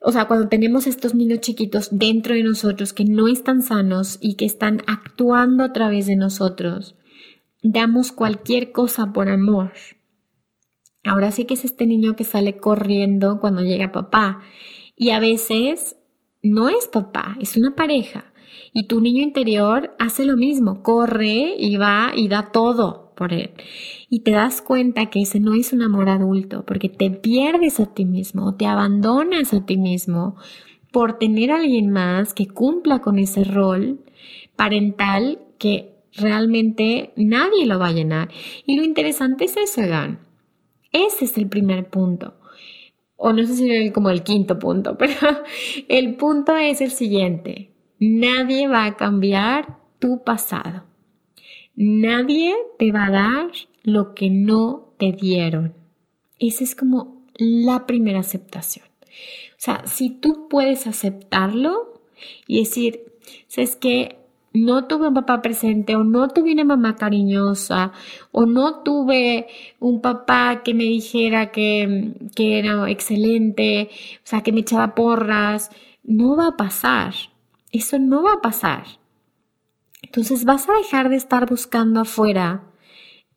[0.02, 4.36] o sea, cuando tenemos estos niños chiquitos dentro de nosotros que no están sanos y
[4.36, 6.96] que están actuando a través de nosotros,
[7.62, 9.74] damos cualquier cosa por amor.
[11.04, 14.42] Ahora sí que es este niño que sale corriendo cuando llega papá.
[14.96, 15.96] Y a veces
[16.42, 18.34] no es papá, es una pareja.
[18.74, 23.52] Y tu niño interior hace lo mismo, corre y va y da todo por él.
[24.10, 27.94] Y te das cuenta que ese no es un amor adulto, porque te pierdes a
[27.94, 30.36] ti mismo, te abandonas a ti mismo
[30.92, 34.00] por tener a alguien más que cumpla con ese rol
[34.56, 38.30] parental que realmente nadie lo va a llenar.
[38.66, 40.20] Y lo interesante es eso, Egan.
[40.92, 42.36] Ese es el primer punto.
[43.16, 45.14] O no sé si es como el quinto punto, pero
[45.88, 47.72] el punto es el siguiente.
[48.00, 50.84] Nadie va a cambiar tu pasado.
[51.76, 53.52] Nadie te va a dar
[53.84, 55.74] lo que no te dieron.
[56.40, 58.86] Esa es como la primera aceptación.
[59.52, 62.02] O sea, si tú puedes aceptarlo
[62.48, 63.14] y decir,
[63.48, 64.19] ¿sabes que
[64.54, 67.92] no tuve un papá presente o no tuve una mamá cariñosa
[68.32, 69.48] o no tuve
[69.80, 73.90] un papá que me dijera que, que era excelente,
[74.24, 75.72] o sea, que me echaba porras,
[76.04, 77.14] no va a pasar.
[77.72, 78.84] Eso no va a pasar.
[80.02, 82.64] Entonces vas a dejar de estar buscando afuera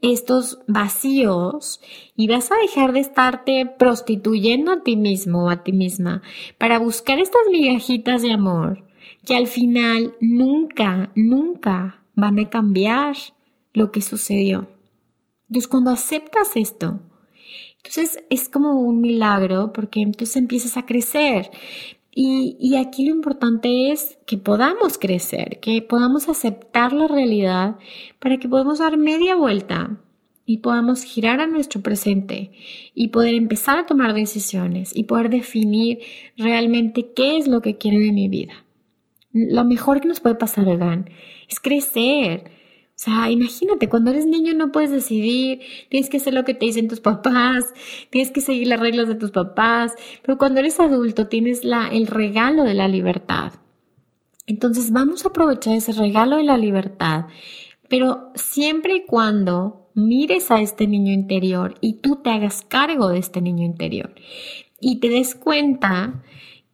[0.01, 1.81] estos vacíos
[2.17, 6.23] y vas a dejar de estarte prostituyendo a ti mismo o a ti misma
[6.59, 8.85] para buscar estas migajitas de amor
[9.25, 13.17] que al final nunca, nunca van a cambiar
[13.73, 14.69] lo que sucedió.
[15.49, 17.01] Entonces cuando aceptas esto,
[17.77, 21.51] entonces es como un milagro porque entonces empiezas a crecer.
[22.15, 27.77] Y, y, aquí lo importante es que podamos crecer, que podamos aceptar la realidad
[28.19, 29.99] para que podamos dar media vuelta
[30.45, 32.51] y podamos girar a nuestro presente
[32.95, 36.01] y poder empezar a tomar decisiones y poder definir
[36.37, 38.63] realmente qué es lo que quiero de mi vida.
[39.33, 41.11] Lo mejor que nos puede pasar, Egan,
[41.49, 42.51] es crecer.
[42.95, 46.67] O sea, imagínate, cuando eres niño no puedes decidir, tienes que hacer lo que te
[46.67, 47.65] dicen tus papás,
[48.11, 52.07] tienes que seguir las reglas de tus papás, pero cuando eres adulto tienes la, el
[52.07, 53.55] regalo de la libertad.
[54.47, 57.27] Entonces vamos a aprovechar ese regalo de la libertad,
[57.89, 63.19] pero siempre y cuando mires a este niño interior y tú te hagas cargo de
[63.19, 64.15] este niño interior
[64.81, 66.23] y te des cuenta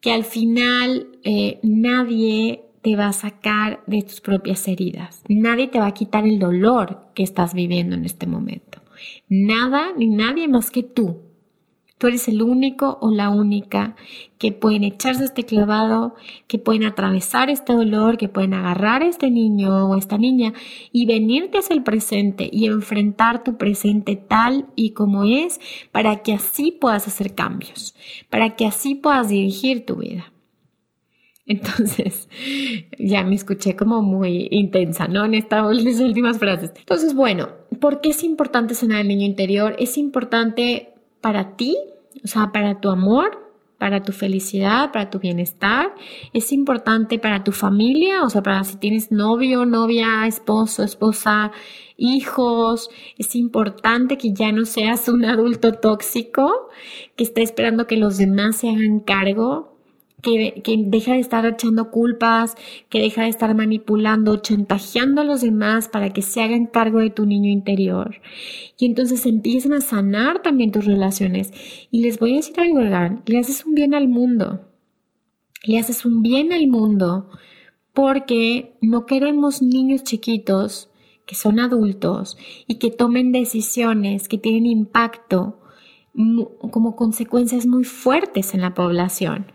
[0.00, 5.22] que al final eh, nadie te va a sacar de tus propias heridas.
[5.28, 8.80] Nadie te va a quitar el dolor que estás viviendo en este momento.
[9.28, 11.27] Nada ni nadie más que tú
[11.98, 13.96] Tú eres el único o la única
[14.38, 16.14] que pueden echarse este clavado,
[16.46, 20.52] que pueden atravesar este dolor, que pueden agarrar este niño o esta niña
[20.92, 26.34] y venirte hacia el presente y enfrentar tu presente tal y como es para que
[26.34, 27.96] así puedas hacer cambios,
[28.30, 30.32] para que así puedas dirigir tu vida.
[31.48, 32.28] Entonces,
[32.98, 35.24] ya me escuché como muy intensa, ¿no?
[35.24, 35.64] En estas
[36.00, 36.72] últimas frases.
[36.78, 37.48] Entonces, bueno,
[37.80, 39.74] ¿por qué es importante sanar el niño interior?
[39.78, 41.76] Es importante para ti,
[42.24, 43.48] o sea, para tu amor,
[43.78, 45.94] para tu felicidad, para tu bienestar.
[46.32, 51.52] Es importante para tu familia, o sea, para si tienes novio, novia, esposo, esposa,
[51.96, 52.90] hijos.
[53.16, 56.68] Es importante que ya no seas un adulto tóxico
[57.16, 59.77] que está esperando que los demás se hagan cargo.
[60.22, 62.56] Que, deja de estar echando culpas,
[62.88, 67.10] que deja de estar manipulando, chantajeando a los demás para que se hagan cargo de
[67.10, 68.16] tu niño interior.
[68.78, 71.52] Y entonces empiezan a sanar también tus relaciones.
[71.90, 72.80] Y les voy a decir algo,
[73.26, 74.60] le haces un bien al mundo.
[75.64, 77.30] Le haces un bien al mundo
[77.92, 80.90] porque no queremos niños chiquitos
[81.26, 85.60] que son adultos y que tomen decisiones que tienen impacto
[86.70, 89.46] como consecuencias muy fuertes en la población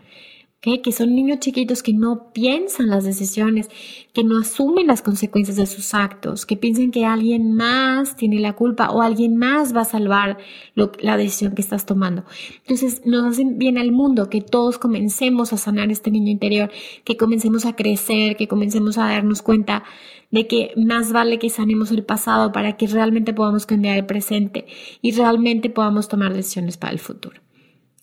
[0.82, 3.68] que son niños chiquitos que no piensan las decisiones,
[4.14, 8.54] que no asumen las consecuencias de sus actos, que piensan que alguien más tiene la
[8.54, 10.38] culpa o alguien más va a salvar
[10.74, 12.24] la decisión que estás tomando.
[12.62, 16.70] Entonces nos hacen bien al mundo que todos comencemos a sanar este niño interior,
[17.04, 19.84] que comencemos a crecer, que comencemos a darnos cuenta
[20.30, 24.66] de que más vale que sanemos el pasado para que realmente podamos cambiar el presente
[25.02, 27.44] y realmente podamos tomar decisiones para el futuro.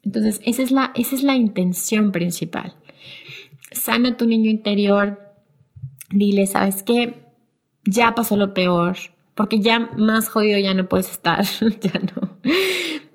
[0.03, 2.73] Entonces, esa es la, esa es la intención principal.
[3.71, 5.19] Sana tu niño interior,
[6.09, 7.25] dile, ¿sabes qué?
[7.85, 8.97] Ya pasó lo peor,
[9.35, 11.43] porque ya más jodido ya no puedes estar,
[11.81, 12.37] ya no.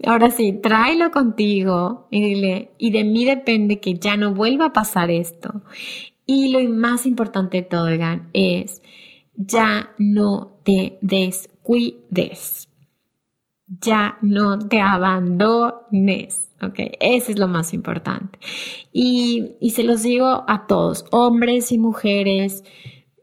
[0.05, 4.73] Ahora sí, tráelo contigo y dile, y de mí depende que ya no vuelva a
[4.73, 5.63] pasar esto.
[6.27, 7.89] Y lo más importante de todo,
[8.33, 8.83] es
[9.35, 12.66] ya no te descuides.
[13.69, 16.51] Ya no te abandones.
[16.63, 18.39] Ok, eso es lo más importante.
[18.93, 22.65] Y, y se los digo a todos, hombres y mujeres,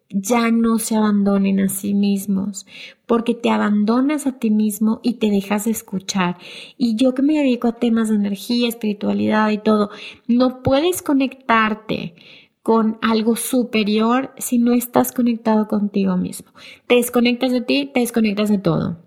[0.10, 2.68] ya no se abandonen a sí mismos,
[3.08, 6.38] porque te abandonas a ti mismo y te dejas de escuchar.
[6.78, 9.89] Y yo que me dedico a temas de energía, espiritualidad y todo,
[10.28, 12.16] no puedes conectarte
[12.62, 16.52] con algo superior si no estás conectado contigo mismo.
[16.86, 19.00] Te desconectas de ti, te desconectas de todo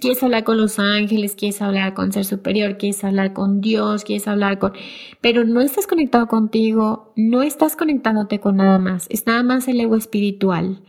[0.00, 4.26] quieres hablar con los ángeles, quieres hablar con ser superior, quieres hablar con Dios, quieres
[4.26, 4.72] hablar con...
[5.20, 9.80] Pero no estás conectado contigo, no estás conectándote con nada más, es nada más el
[9.80, 10.82] ego espiritual,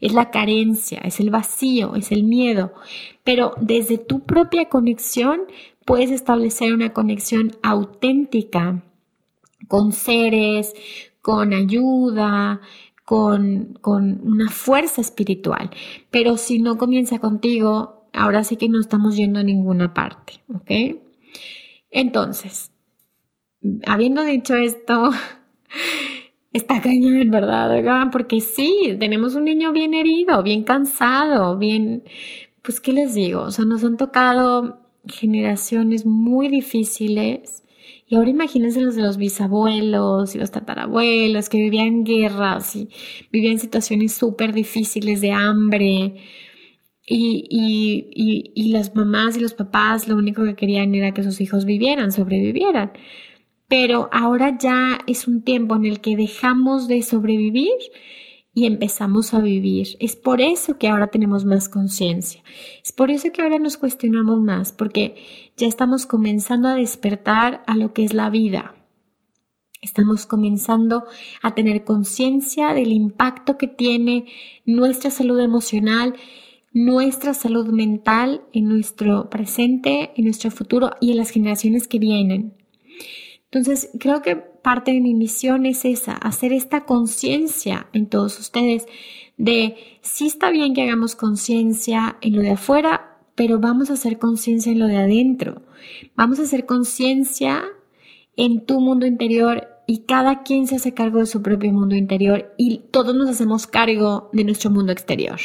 [0.00, 2.72] es la carencia, es el vacío, es el miedo.
[3.24, 5.40] Pero desde tu propia conexión
[5.84, 8.84] puedes establecer una conexión auténtica
[9.66, 10.74] con seres,
[11.22, 12.60] con ayuda,
[13.04, 15.70] con, con una fuerza espiritual.
[16.10, 21.00] Pero si no comienza contigo, ahora sí que no estamos yendo a ninguna parte, ¿ok?
[21.90, 22.70] Entonces,
[23.86, 25.10] habiendo dicho esto,
[26.52, 28.08] está cañón, ¿verdad?
[28.12, 32.04] Porque sí, tenemos un niño bien herido, bien cansado, bien,
[32.62, 33.42] pues, ¿qué les digo?
[33.42, 37.64] O sea, nos han tocado generaciones muy difíciles.
[38.06, 42.88] Y ahora imagínense los de los bisabuelos y los tatarabuelos que vivían guerras y
[43.30, 46.14] vivían situaciones súper difíciles de hambre,
[47.08, 51.40] y, y, y, las mamás y los papás lo único que querían era que sus
[51.40, 52.92] hijos vivieran, sobrevivieran.
[53.66, 57.72] Pero ahora ya es un tiempo en el que dejamos de sobrevivir
[58.52, 59.88] y empezamos a vivir.
[60.00, 62.42] Es por eso que ahora tenemos más conciencia.
[62.84, 65.16] Es por eso que ahora nos cuestionamos más, porque
[65.56, 68.74] ya estamos comenzando a despertar a lo que es la vida.
[69.80, 71.04] Estamos comenzando
[71.40, 74.26] a tener conciencia del impacto que tiene
[74.66, 76.14] nuestra salud emocional
[76.72, 82.54] nuestra salud mental en nuestro presente, en nuestro futuro y en las generaciones que vienen.
[83.44, 88.86] Entonces, creo que parte de mi misión es esa, hacer esta conciencia en todos ustedes
[89.38, 94.18] de si está bien que hagamos conciencia en lo de afuera, pero vamos a hacer
[94.18, 95.62] conciencia en lo de adentro.
[96.16, 97.64] Vamos a hacer conciencia
[98.36, 102.52] en tu mundo interior y cada quien se hace cargo de su propio mundo interior
[102.58, 105.38] y todos nos hacemos cargo de nuestro mundo exterior.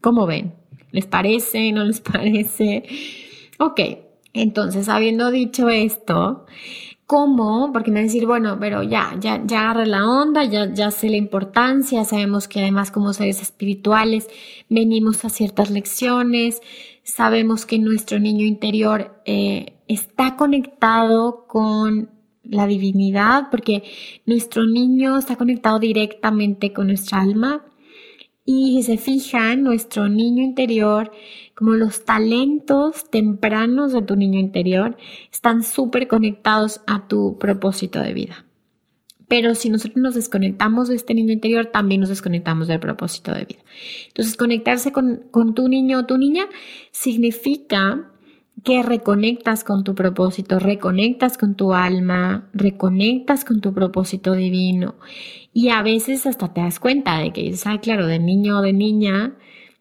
[0.00, 0.54] ¿Cómo ven?
[0.92, 1.72] ¿Les parece?
[1.72, 2.84] ¿No les parece?
[3.58, 3.80] Ok,
[4.32, 6.46] entonces habiendo dicho esto,
[7.06, 7.70] ¿cómo?
[7.72, 11.16] Porque me decir, bueno, pero ya, ya, ya agarré la onda, ya, ya sé la
[11.16, 14.28] importancia, sabemos que además como seres espirituales
[14.68, 16.62] venimos a ciertas lecciones,
[17.02, 22.10] sabemos que nuestro niño interior eh, está conectado con
[22.44, 23.82] la divinidad, porque
[24.26, 27.64] nuestro niño está conectado directamente con nuestra alma.
[28.52, 31.12] Y si se fijan, nuestro niño interior,
[31.54, 34.96] como los talentos tempranos de tu niño interior,
[35.32, 38.44] están súper conectados a tu propósito de vida.
[39.28, 43.44] Pero si nosotros nos desconectamos de este niño interior, también nos desconectamos del propósito de
[43.44, 43.60] vida.
[44.08, 46.46] Entonces, conectarse con, con tu niño o tu niña
[46.90, 48.10] significa
[48.64, 54.96] que reconectas con tu propósito, reconectas con tu alma, reconectas con tu propósito divino.
[55.52, 58.72] Y a veces hasta te das cuenta de que, ah, claro, de niño o de
[58.72, 59.34] niña,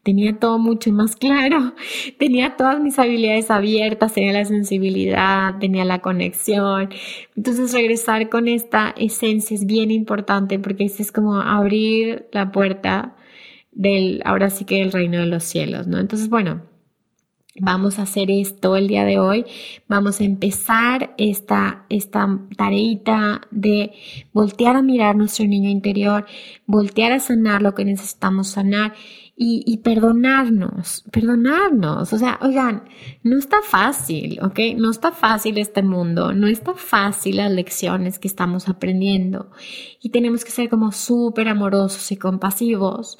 [0.03, 1.73] tenía todo mucho más claro,
[2.19, 6.89] tenía todas mis habilidades abiertas, tenía la sensibilidad, tenía la conexión.
[7.35, 13.15] Entonces regresar con esta esencia es bien importante porque es como abrir la puerta
[13.71, 15.99] del, ahora sí que el reino de los cielos, ¿no?
[15.99, 16.68] Entonces, bueno,
[17.61, 19.45] vamos a hacer esto el día de hoy.
[19.87, 22.39] Vamos a empezar esta, esta
[23.51, 23.91] de
[24.33, 26.25] voltear a mirar nuestro niño interior,
[26.65, 28.93] voltear a sanar lo que necesitamos sanar
[29.41, 32.11] y, y, perdonarnos, perdonarnos.
[32.11, 32.83] O sea, oigan,
[33.23, 34.59] no está fácil, ¿ok?
[34.75, 39.49] No está fácil este mundo, no está fácil las lecciones que estamos aprendiendo
[40.01, 43.17] y tenemos que ser como súper amorosos y compasivos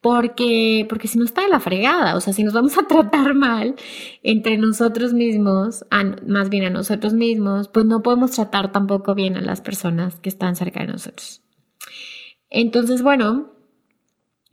[0.00, 3.34] porque, porque si no está de la fregada, o sea, si nos vamos a tratar
[3.34, 3.74] mal
[4.22, 5.84] entre nosotros mismos,
[6.26, 10.28] más bien a nosotros mismos, pues no podemos tratar tampoco bien a las personas que
[10.28, 11.42] están cerca de nosotros.
[12.50, 13.52] Entonces, bueno,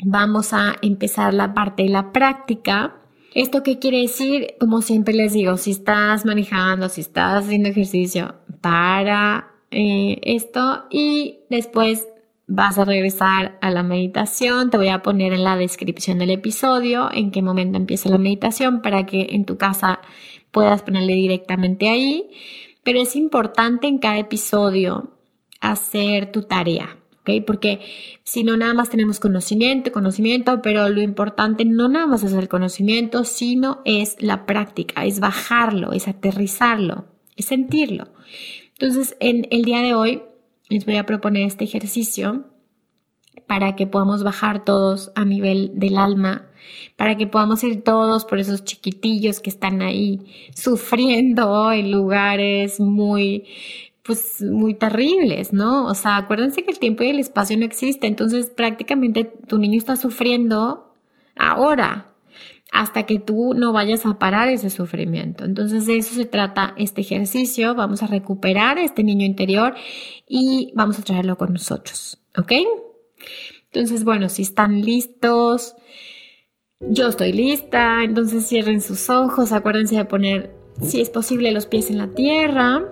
[0.04, 3.02] vamos a empezar la parte de la práctica.
[3.34, 4.56] ¿Esto qué quiere decir?
[4.60, 11.40] Como siempre les digo, si estás manejando, si estás haciendo ejercicio, para eh, esto y
[11.50, 12.08] después
[12.48, 14.70] vas a regresar a la meditación.
[14.70, 18.82] Te voy a poner en la descripción del episodio en qué momento empieza la meditación
[18.82, 20.00] para que en tu casa
[20.52, 22.30] puedas ponerle directamente ahí.
[22.84, 25.12] Pero es importante en cada episodio
[25.60, 26.98] hacer tu tarea.
[27.22, 27.44] ¿ok?
[27.46, 27.80] Porque
[28.24, 32.48] si no, nada más tenemos conocimiento, conocimiento, pero lo importante no nada más es el
[32.48, 38.10] conocimiento, sino es la práctica, es bajarlo, es aterrizarlo, es sentirlo.
[38.74, 40.22] Entonces, en el día de hoy
[40.70, 42.46] les voy a proponer este ejercicio
[43.48, 46.48] para que podamos bajar todos a nivel del alma,
[46.96, 50.22] para que podamos ir todos por esos chiquitillos que están ahí
[50.56, 53.46] sufriendo en lugares muy
[54.04, 55.88] pues muy terribles, ¿no?
[55.88, 59.80] O sea, acuérdense que el tiempo y el espacio no existen, entonces prácticamente tu niño
[59.80, 60.94] está sufriendo
[61.36, 62.14] ahora,
[62.72, 65.46] hasta que tú no vayas a parar ese sufrimiento.
[65.46, 67.76] Entonces de eso se trata este ejercicio.
[67.76, 69.76] Vamos a recuperar este niño interior
[70.28, 72.20] y vamos a traerlo con nosotros.
[72.38, 72.52] ¿Ok?
[73.72, 75.76] Entonces, bueno, si están listos,
[76.80, 78.04] yo estoy lista.
[78.04, 79.52] Entonces cierren sus ojos.
[79.52, 82.84] Acuérdense de poner, si es posible, los pies en la tierra.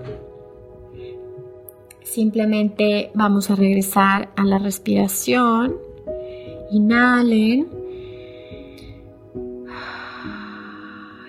[2.03, 5.75] Simplemente vamos a regresar a la respiración.
[6.71, 7.82] Inhalen.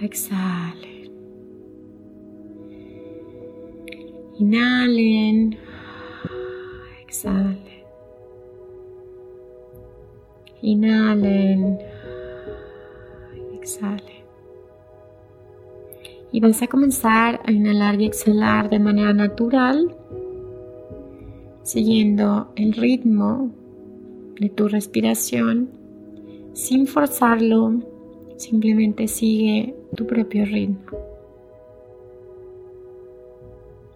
[0.05, 1.11] Exhalen.
[4.39, 5.57] Inhalen,
[7.03, 7.59] exhalen.
[10.63, 11.79] Inhalen,
[13.55, 14.25] exhalen.
[16.33, 19.97] Y vas a comenzar a inhalar y exhalar de manera natural,
[21.63, 23.51] siguiendo el ritmo
[24.41, 25.71] de tu respiración,
[26.53, 27.81] sin forzarlo,
[28.37, 30.99] simplemente sigue tu propio ritmo.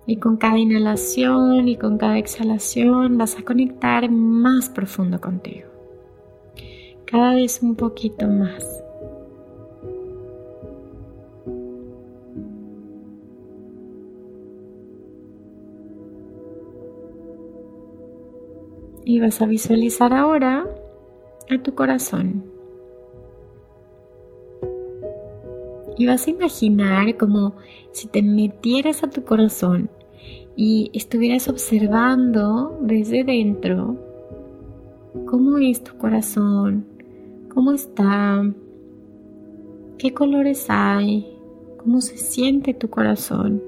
[0.06, 5.68] Y con cada inhalación y con cada exhalación vas a conectar más profundo contigo.
[7.04, 8.82] Cada vez un poquito más.
[19.04, 20.66] Y vas a visualizar ahora
[21.50, 22.57] a tu corazón.
[25.98, 27.54] Y vas a imaginar como
[27.92, 29.90] si te metieras a tu corazón
[30.56, 33.96] y estuvieras observando desde dentro
[35.26, 36.86] cómo es tu corazón,
[37.52, 38.44] cómo está,
[39.98, 41.26] qué colores hay,
[41.78, 43.62] cómo se siente tu corazón.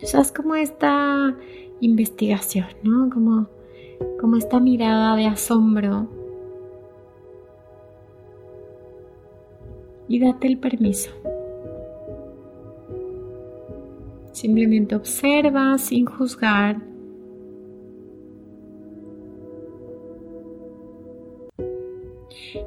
[0.00, 1.36] O es como esta
[1.80, 3.10] investigación, ¿no?
[3.10, 3.48] Como,
[4.20, 6.08] como esta mirada de asombro.
[10.08, 11.10] Y date el permiso.
[14.38, 16.80] Simplemente observa sin juzgar.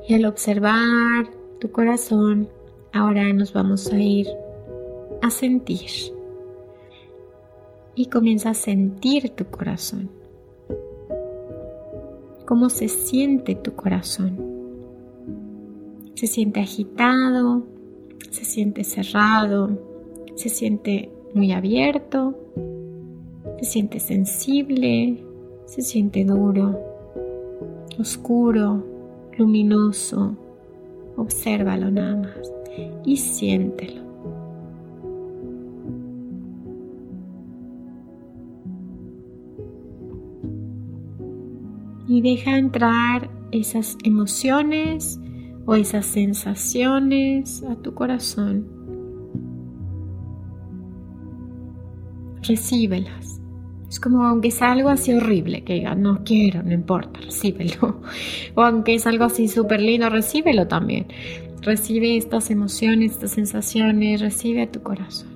[0.06, 1.30] Y al observar
[1.62, 2.50] tu corazón,
[2.92, 4.28] ahora nos vamos a ir
[5.22, 5.90] a sentir.
[7.96, 10.10] Y comienza a sentir tu corazón.
[12.46, 14.38] ¿Cómo se siente tu corazón?
[16.16, 17.66] Se siente agitado,
[18.30, 19.70] se siente cerrado,
[20.36, 22.36] se siente muy abierto,
[23.60, 25.24] se siente sensible,
[25.66, 26.80] se siente duro,
[28.00, 28.84] oscuro,
[29.38, 30.36] luminoso.
[31.18, 32.52] Obsérvalo nada más
[33.06, 34.02] y siéntelo.
[42.08, 45.20] Y deja entrar esas emociones
[45.66, 48.81] o esas sensaciones a tu corazón.
[52.44, 53.42] Recíbelas.
[53.90, 58.02] Es como aunque sea algo así horrible, que diga, no quiero, no importa, recíbelo.
[58.56, 61.08] O aunque es algo así súper lindo, recíbelo también.
[61.62, 65.30] Recibe estas emociones, estas sensaciones, recibe a tu corazón.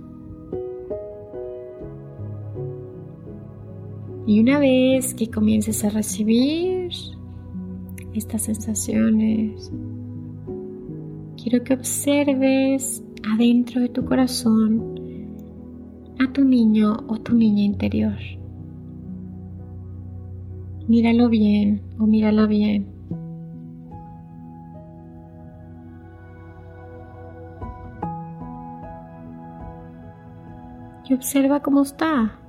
[4.25, 6.91] Y una vez que comiences a recibir
[8.13, 9.71] estas sensaciones,
[11.41, 13.03] quiero que observes
[13.33, 14.94] adentro de tu corazón
[16.19, 18.17] a tu niño o tu niña interior.
[20.87, 22.87] Míralo bien o mírala bien.
[31.07, 32.39] Y observa cómo está.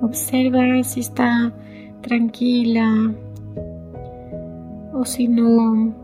[0.00, 1.52] Observa si está
[2.00, 3.12] tranquila
[4.92, 5.94] o si no.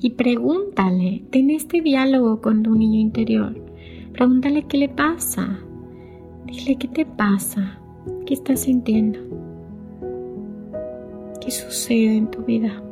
[0.00, 3.54] Y pregúntale, ten este diálogo con tu niño interior.
[4.12, 5.58] Pregúntale qué le pasa.
[6.46, 7.80] Dile qué te pasa,
[8.26, 9.18] qué estás sintiendo,
[11.40, 12.82] qué sucede en tu vida.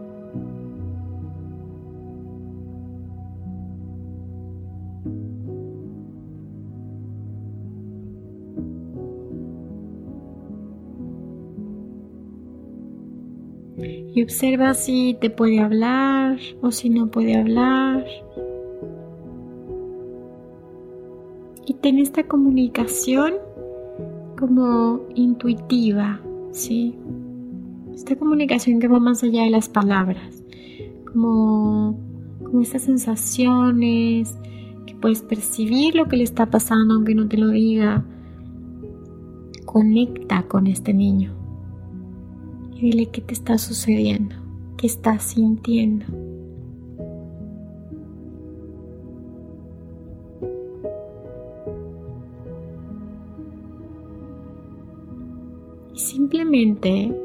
[14.24, 18.04] Observa si te puede hablar o si no puede hablar.
[21.66, 23.34] Y ten esta comunicación
[24.38, 26.20] como intuitiva,
[26.50, 26.94] ¿sí?
[27.94, 30.42] Esta comunicación que va más allá de las palabras,
[31.12, 31.98] como,
[32.42, 34.36] como estas sensaciones,
[34.86, 38.04] que puedes percibir lo que le está pasando aunque no te lo diga.
[39.64, 41.41] Conecta con este niño
[42.82, 44.34] dile qué te está sucediendo,
[44.76, 46.04] qué estás sintiendo.
[55.94, 57.16] Y simplemente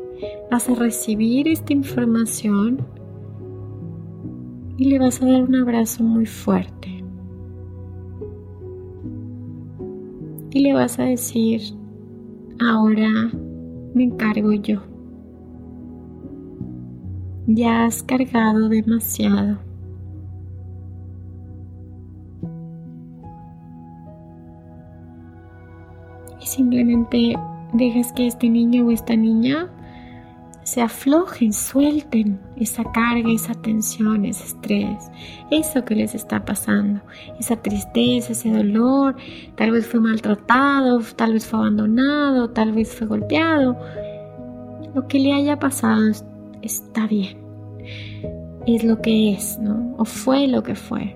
[0.51, 2.85] vas a recibir esta información
[4.77, 7.03] y le vas a dar un abrazo muy fuerte.
[10.51, 11.61] Y le vas a decir,
[12.59, 13.31] ahora
[13.95, 14.96] me encargo yo
[17.47, 19.57] ya has cargado demasiado.
[26.41, 27.35] Y simplemente
[27.73, 29.69] dejas que este niño o esta niña
[30.63, 35.09] se aflojen, suelten esa carga, esa tensión, ese estrés,
[35.49, 36.99] eso que les está pasando,
[37.39, 39.15] esa tristeza, ese dolor,
[39.55, 43.77] tal vez fue maltratado, tal vez fue abandonado, tal vez fue golpeado,
[44.93, 46.11] lo que le haya pasado
[46.61, 47.37] está bien.
[48.65, 49.95] Es lo que es, ¿no?
[49.97, 51.15] O fue lo que fue.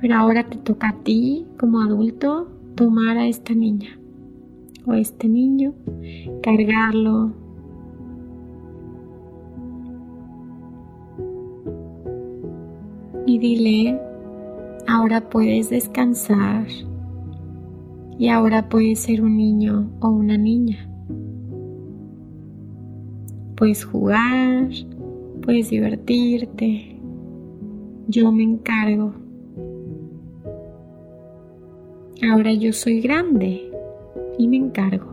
[0.00, 3.98] Pero ahora te toca a ti, como adulto, tomar a esta niña
[4.86, 5.74] o a este niño,
[6.42, 7.32] cargarlo.
[13.26, 14.00] Y dile,
[14.86, 16.66] ahora puedes descansar
[18.18, 20.88] y ahora puedes ser un niño o una niña.
[23.56, 24.68] Puedes jugar,
[25.42, 26.98] puedes divertirte.
[28.08, 29.14] Yo me encargo.
[32.30, 33.70] Ahora yo soy grande
[34.38, 35.06] y me encargo.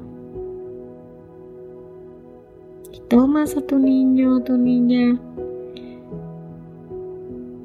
[3.07, 5.19] Tomas a tu niño o tu niña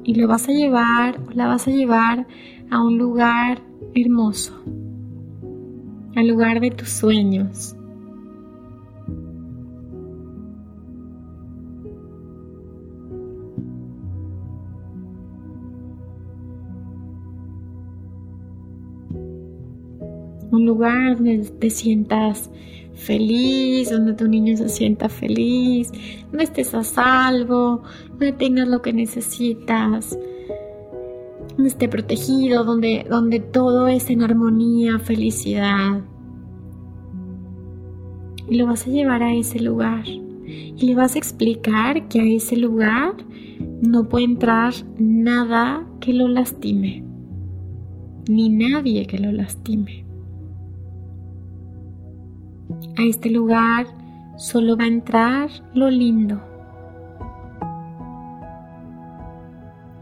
[0.03, 2.25] y lo vas a llevar o la vas a llevar
[2.69, 3.61] a un lugar
[3.95, 4.53] hermoso,
[6.15, 7.75] al lugar de tus sueños.
[20.59, 22.49] Un lugar donde te sientas
[22.99, 25.91] feliz, donde tu niño se sienta feliz,
[26.29, 30.17] donde estés a salvo, donde tengas lo que necesitas,
[31.55, 36.01] donde esté protegido, donde, donde todo es en armonía, felicidad.
[38.49, 40.05] Y lo vas a llevar a ese lugar.
[40.07, 43.13] Y le vas a explicar que a ese lugar
[43.81, 47.03] no puede entrar nada que lo lastime,
[48.27, 50.08] ni nadie que lo lastime.
[52.97, 53.87] A este lugar
[54.37, 56.39] solo va a entrar lo lindo.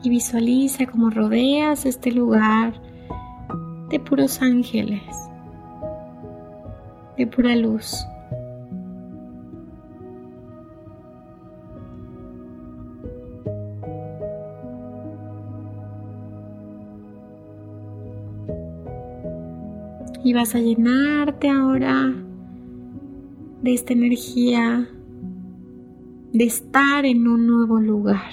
[0.03, 2.73] y visualiza cómo rodeas este lugar
[3.89, 5.01] de puros ángeles,
[7.17, 7.95] de pura luz.
[20.23, 22.13] Y vas a llenarte ahora
[23.61, 24.87] de esta energía
[26.33, 28.31] de estar en un nuevo lugar,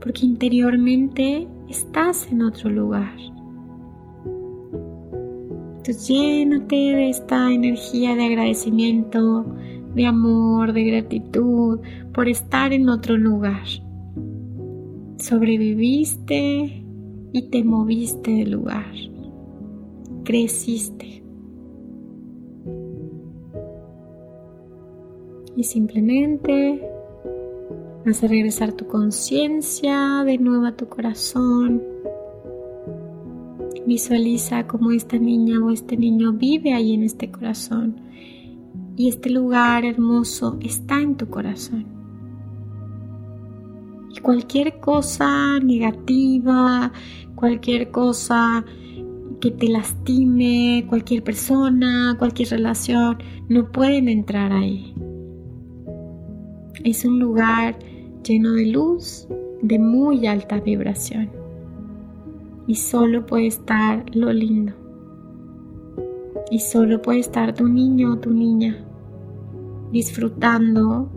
[0.00, 3.14] porque interiormente estás en otro lugar.
[5.76, 9.46] Entonces llénate de esta energía de agradecimiento,
[9.94, 11.80] de amor, de gratitud
[12.12, 13.64] por estar en otro lugar.
[15.18, 16.84] Sobreviviste
[17.32, 18.92] y te moviste del lugar.
[20.24, 21.22] Creciste.
[25.58, 26.82] Y simplemente
[28.06, 31.82] a regresar tu conciencia de nuevo a tu corazón
[33.88, 37.96] Visualiza cómo esta niña o este niño vive ahí en este corazón
[38.98, 41.86] y este lugar hermoso está en tu corazón.
[44.14, 46.92] Y cualquier cosa negativa,
[47.34, 48.62] cualquier cosa
[49.40, 53.16] que te lastime, cualquier persona, cualquier relación,
[53.48, 54.94] no pueden entrar ahí.
[56.84, 57.78] Es un lugar
[58.22, 59.26] lleno de luz,
[59.62, 61.30] de muy alta vibración
[62.68, 64.74] y solo puede estar lo lindo.
[66.50, 68.84] Y solo puede estar tu niño o tu niña
[69.90, 71.10] disfrutando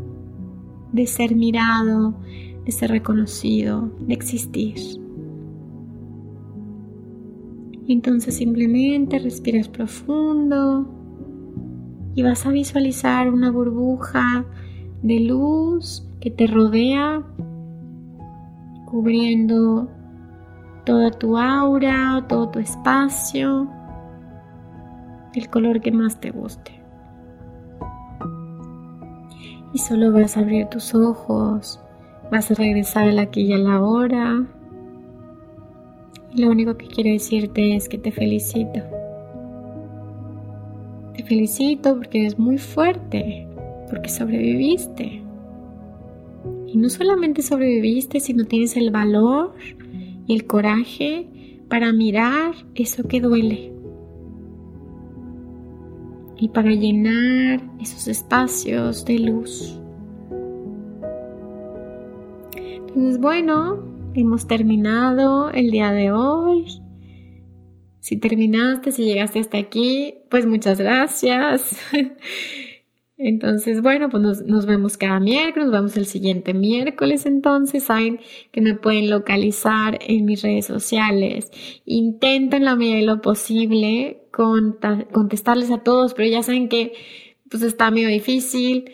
[0.94, 2.16] de ser mirado,
[2.66, 4.76] de ser reconocido, de existir.
[7.88, 10.88] Entonces simplemente respiras profundo
[12.16, 14.46] y vas a visualizar una burbuja
[15.02, 17.24] de luz que te rodea,
[18.86, 19.90] cubriendo
[20.86, 23.68] toda tu aura, todo tu espacio,
[25.34, 26.72] el color que más te guste.
[29.74, 31.80] Y solo vas a abrir tus ojos,
[32.32, 34.46] vas a regresar a la aquí y a la hora.
[36.34, 38.82] Y lo único que quiero decirte es que te felicito.
[41.16, 43.48] Te felicito porque eres muy fuerte,
[43.92, 45.22] porque sobreviviste.
[46.66, 49.54] Y no solamente sobreviviste, sino tienes el valor
[50.28, 51.28] el coraje
[51.68, 53.74] para mirar eso que duele
[56.38, 59.78] y para llenar esos espacios de luz.
[62.56, 63.84] Entonces, bueno,
[64.16, 66.66] hemos terminado el día de hoy.
[68.00, 71.78] Si terminaste, si llegaste hasta aquí, pues muchas gracias.
[73.24, 77.84] Entonces, bueno, pues nos, vemos cada miércoles, nos vemos el siguiente miércoles entonces.
[77.84, 78.20] Saben
[78.52, 81.52] que me pueden localizar en mis redes sociales.
[81.86, 86.94] Intento en la medida de lo posible contestarles a todos, pero ya saben que
[87.50, 88.92] pues está medio difícil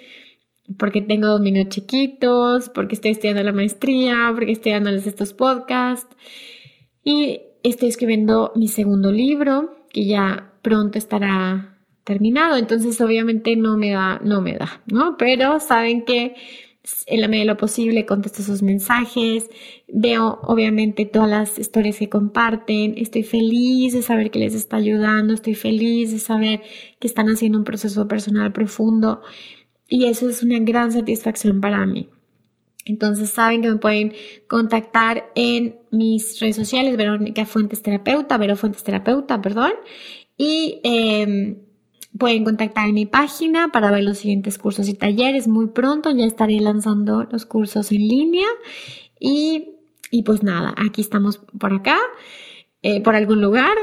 [0.78, 6.14] porque tengo dos niños chiquitos, porque estoy estudiando la maestría, porque estoy dándoles estos podcasts
[7.02, 11.77] y estoy escribiendo mi segundo libro que ya pronto estará
[12.08, 12.58] terminado.
[12.58, 15.18] Entonces, obviamente no me da, no me da, ¿no?
[15.18, 16.36] Pero saben que
[17.06, 19.50] en la medida de lo posible contesto sus mensajes,
[19.88, 25.34] veo obviamente todas las historias que comparten, estoy feliz de saber que les está ayudando,
[25.34, 26.62] estoy feliz de saber
[27.00, 29.22] que están haciendo un proceso personal profundo
[29.90, 32.10] y eso es una gran satisfacción para mí.
[32.86, 34.14] Entonces saben que me pueden
[34.48, 39.74] contactar en mis redes sociales, Verónica Fuentes Terapeuta, Vero Fuentes Terapeuta, perdón,
[40.38, 41.58] y eh,
[42.18, 45.48] Pueden contactar en mi página para ver los siguientes cursos y talleres.
[45.48, 48.48] Muy pronto ya estaré lanzando los cursos en línea.
[49.20, 49.74] Y,
[50.26, 51.98] pues nada, aquí estamos por acá,
[52.82, 53.76] eh, por algún lugar.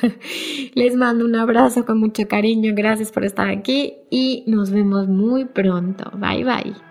[0.74, 2.72] Les mando un abrazo con mucho cariño.
[2.74, 6.10] Gracias por estar aquí y nos vemos muy pronto.
[6.16, 6.89] Bye bye.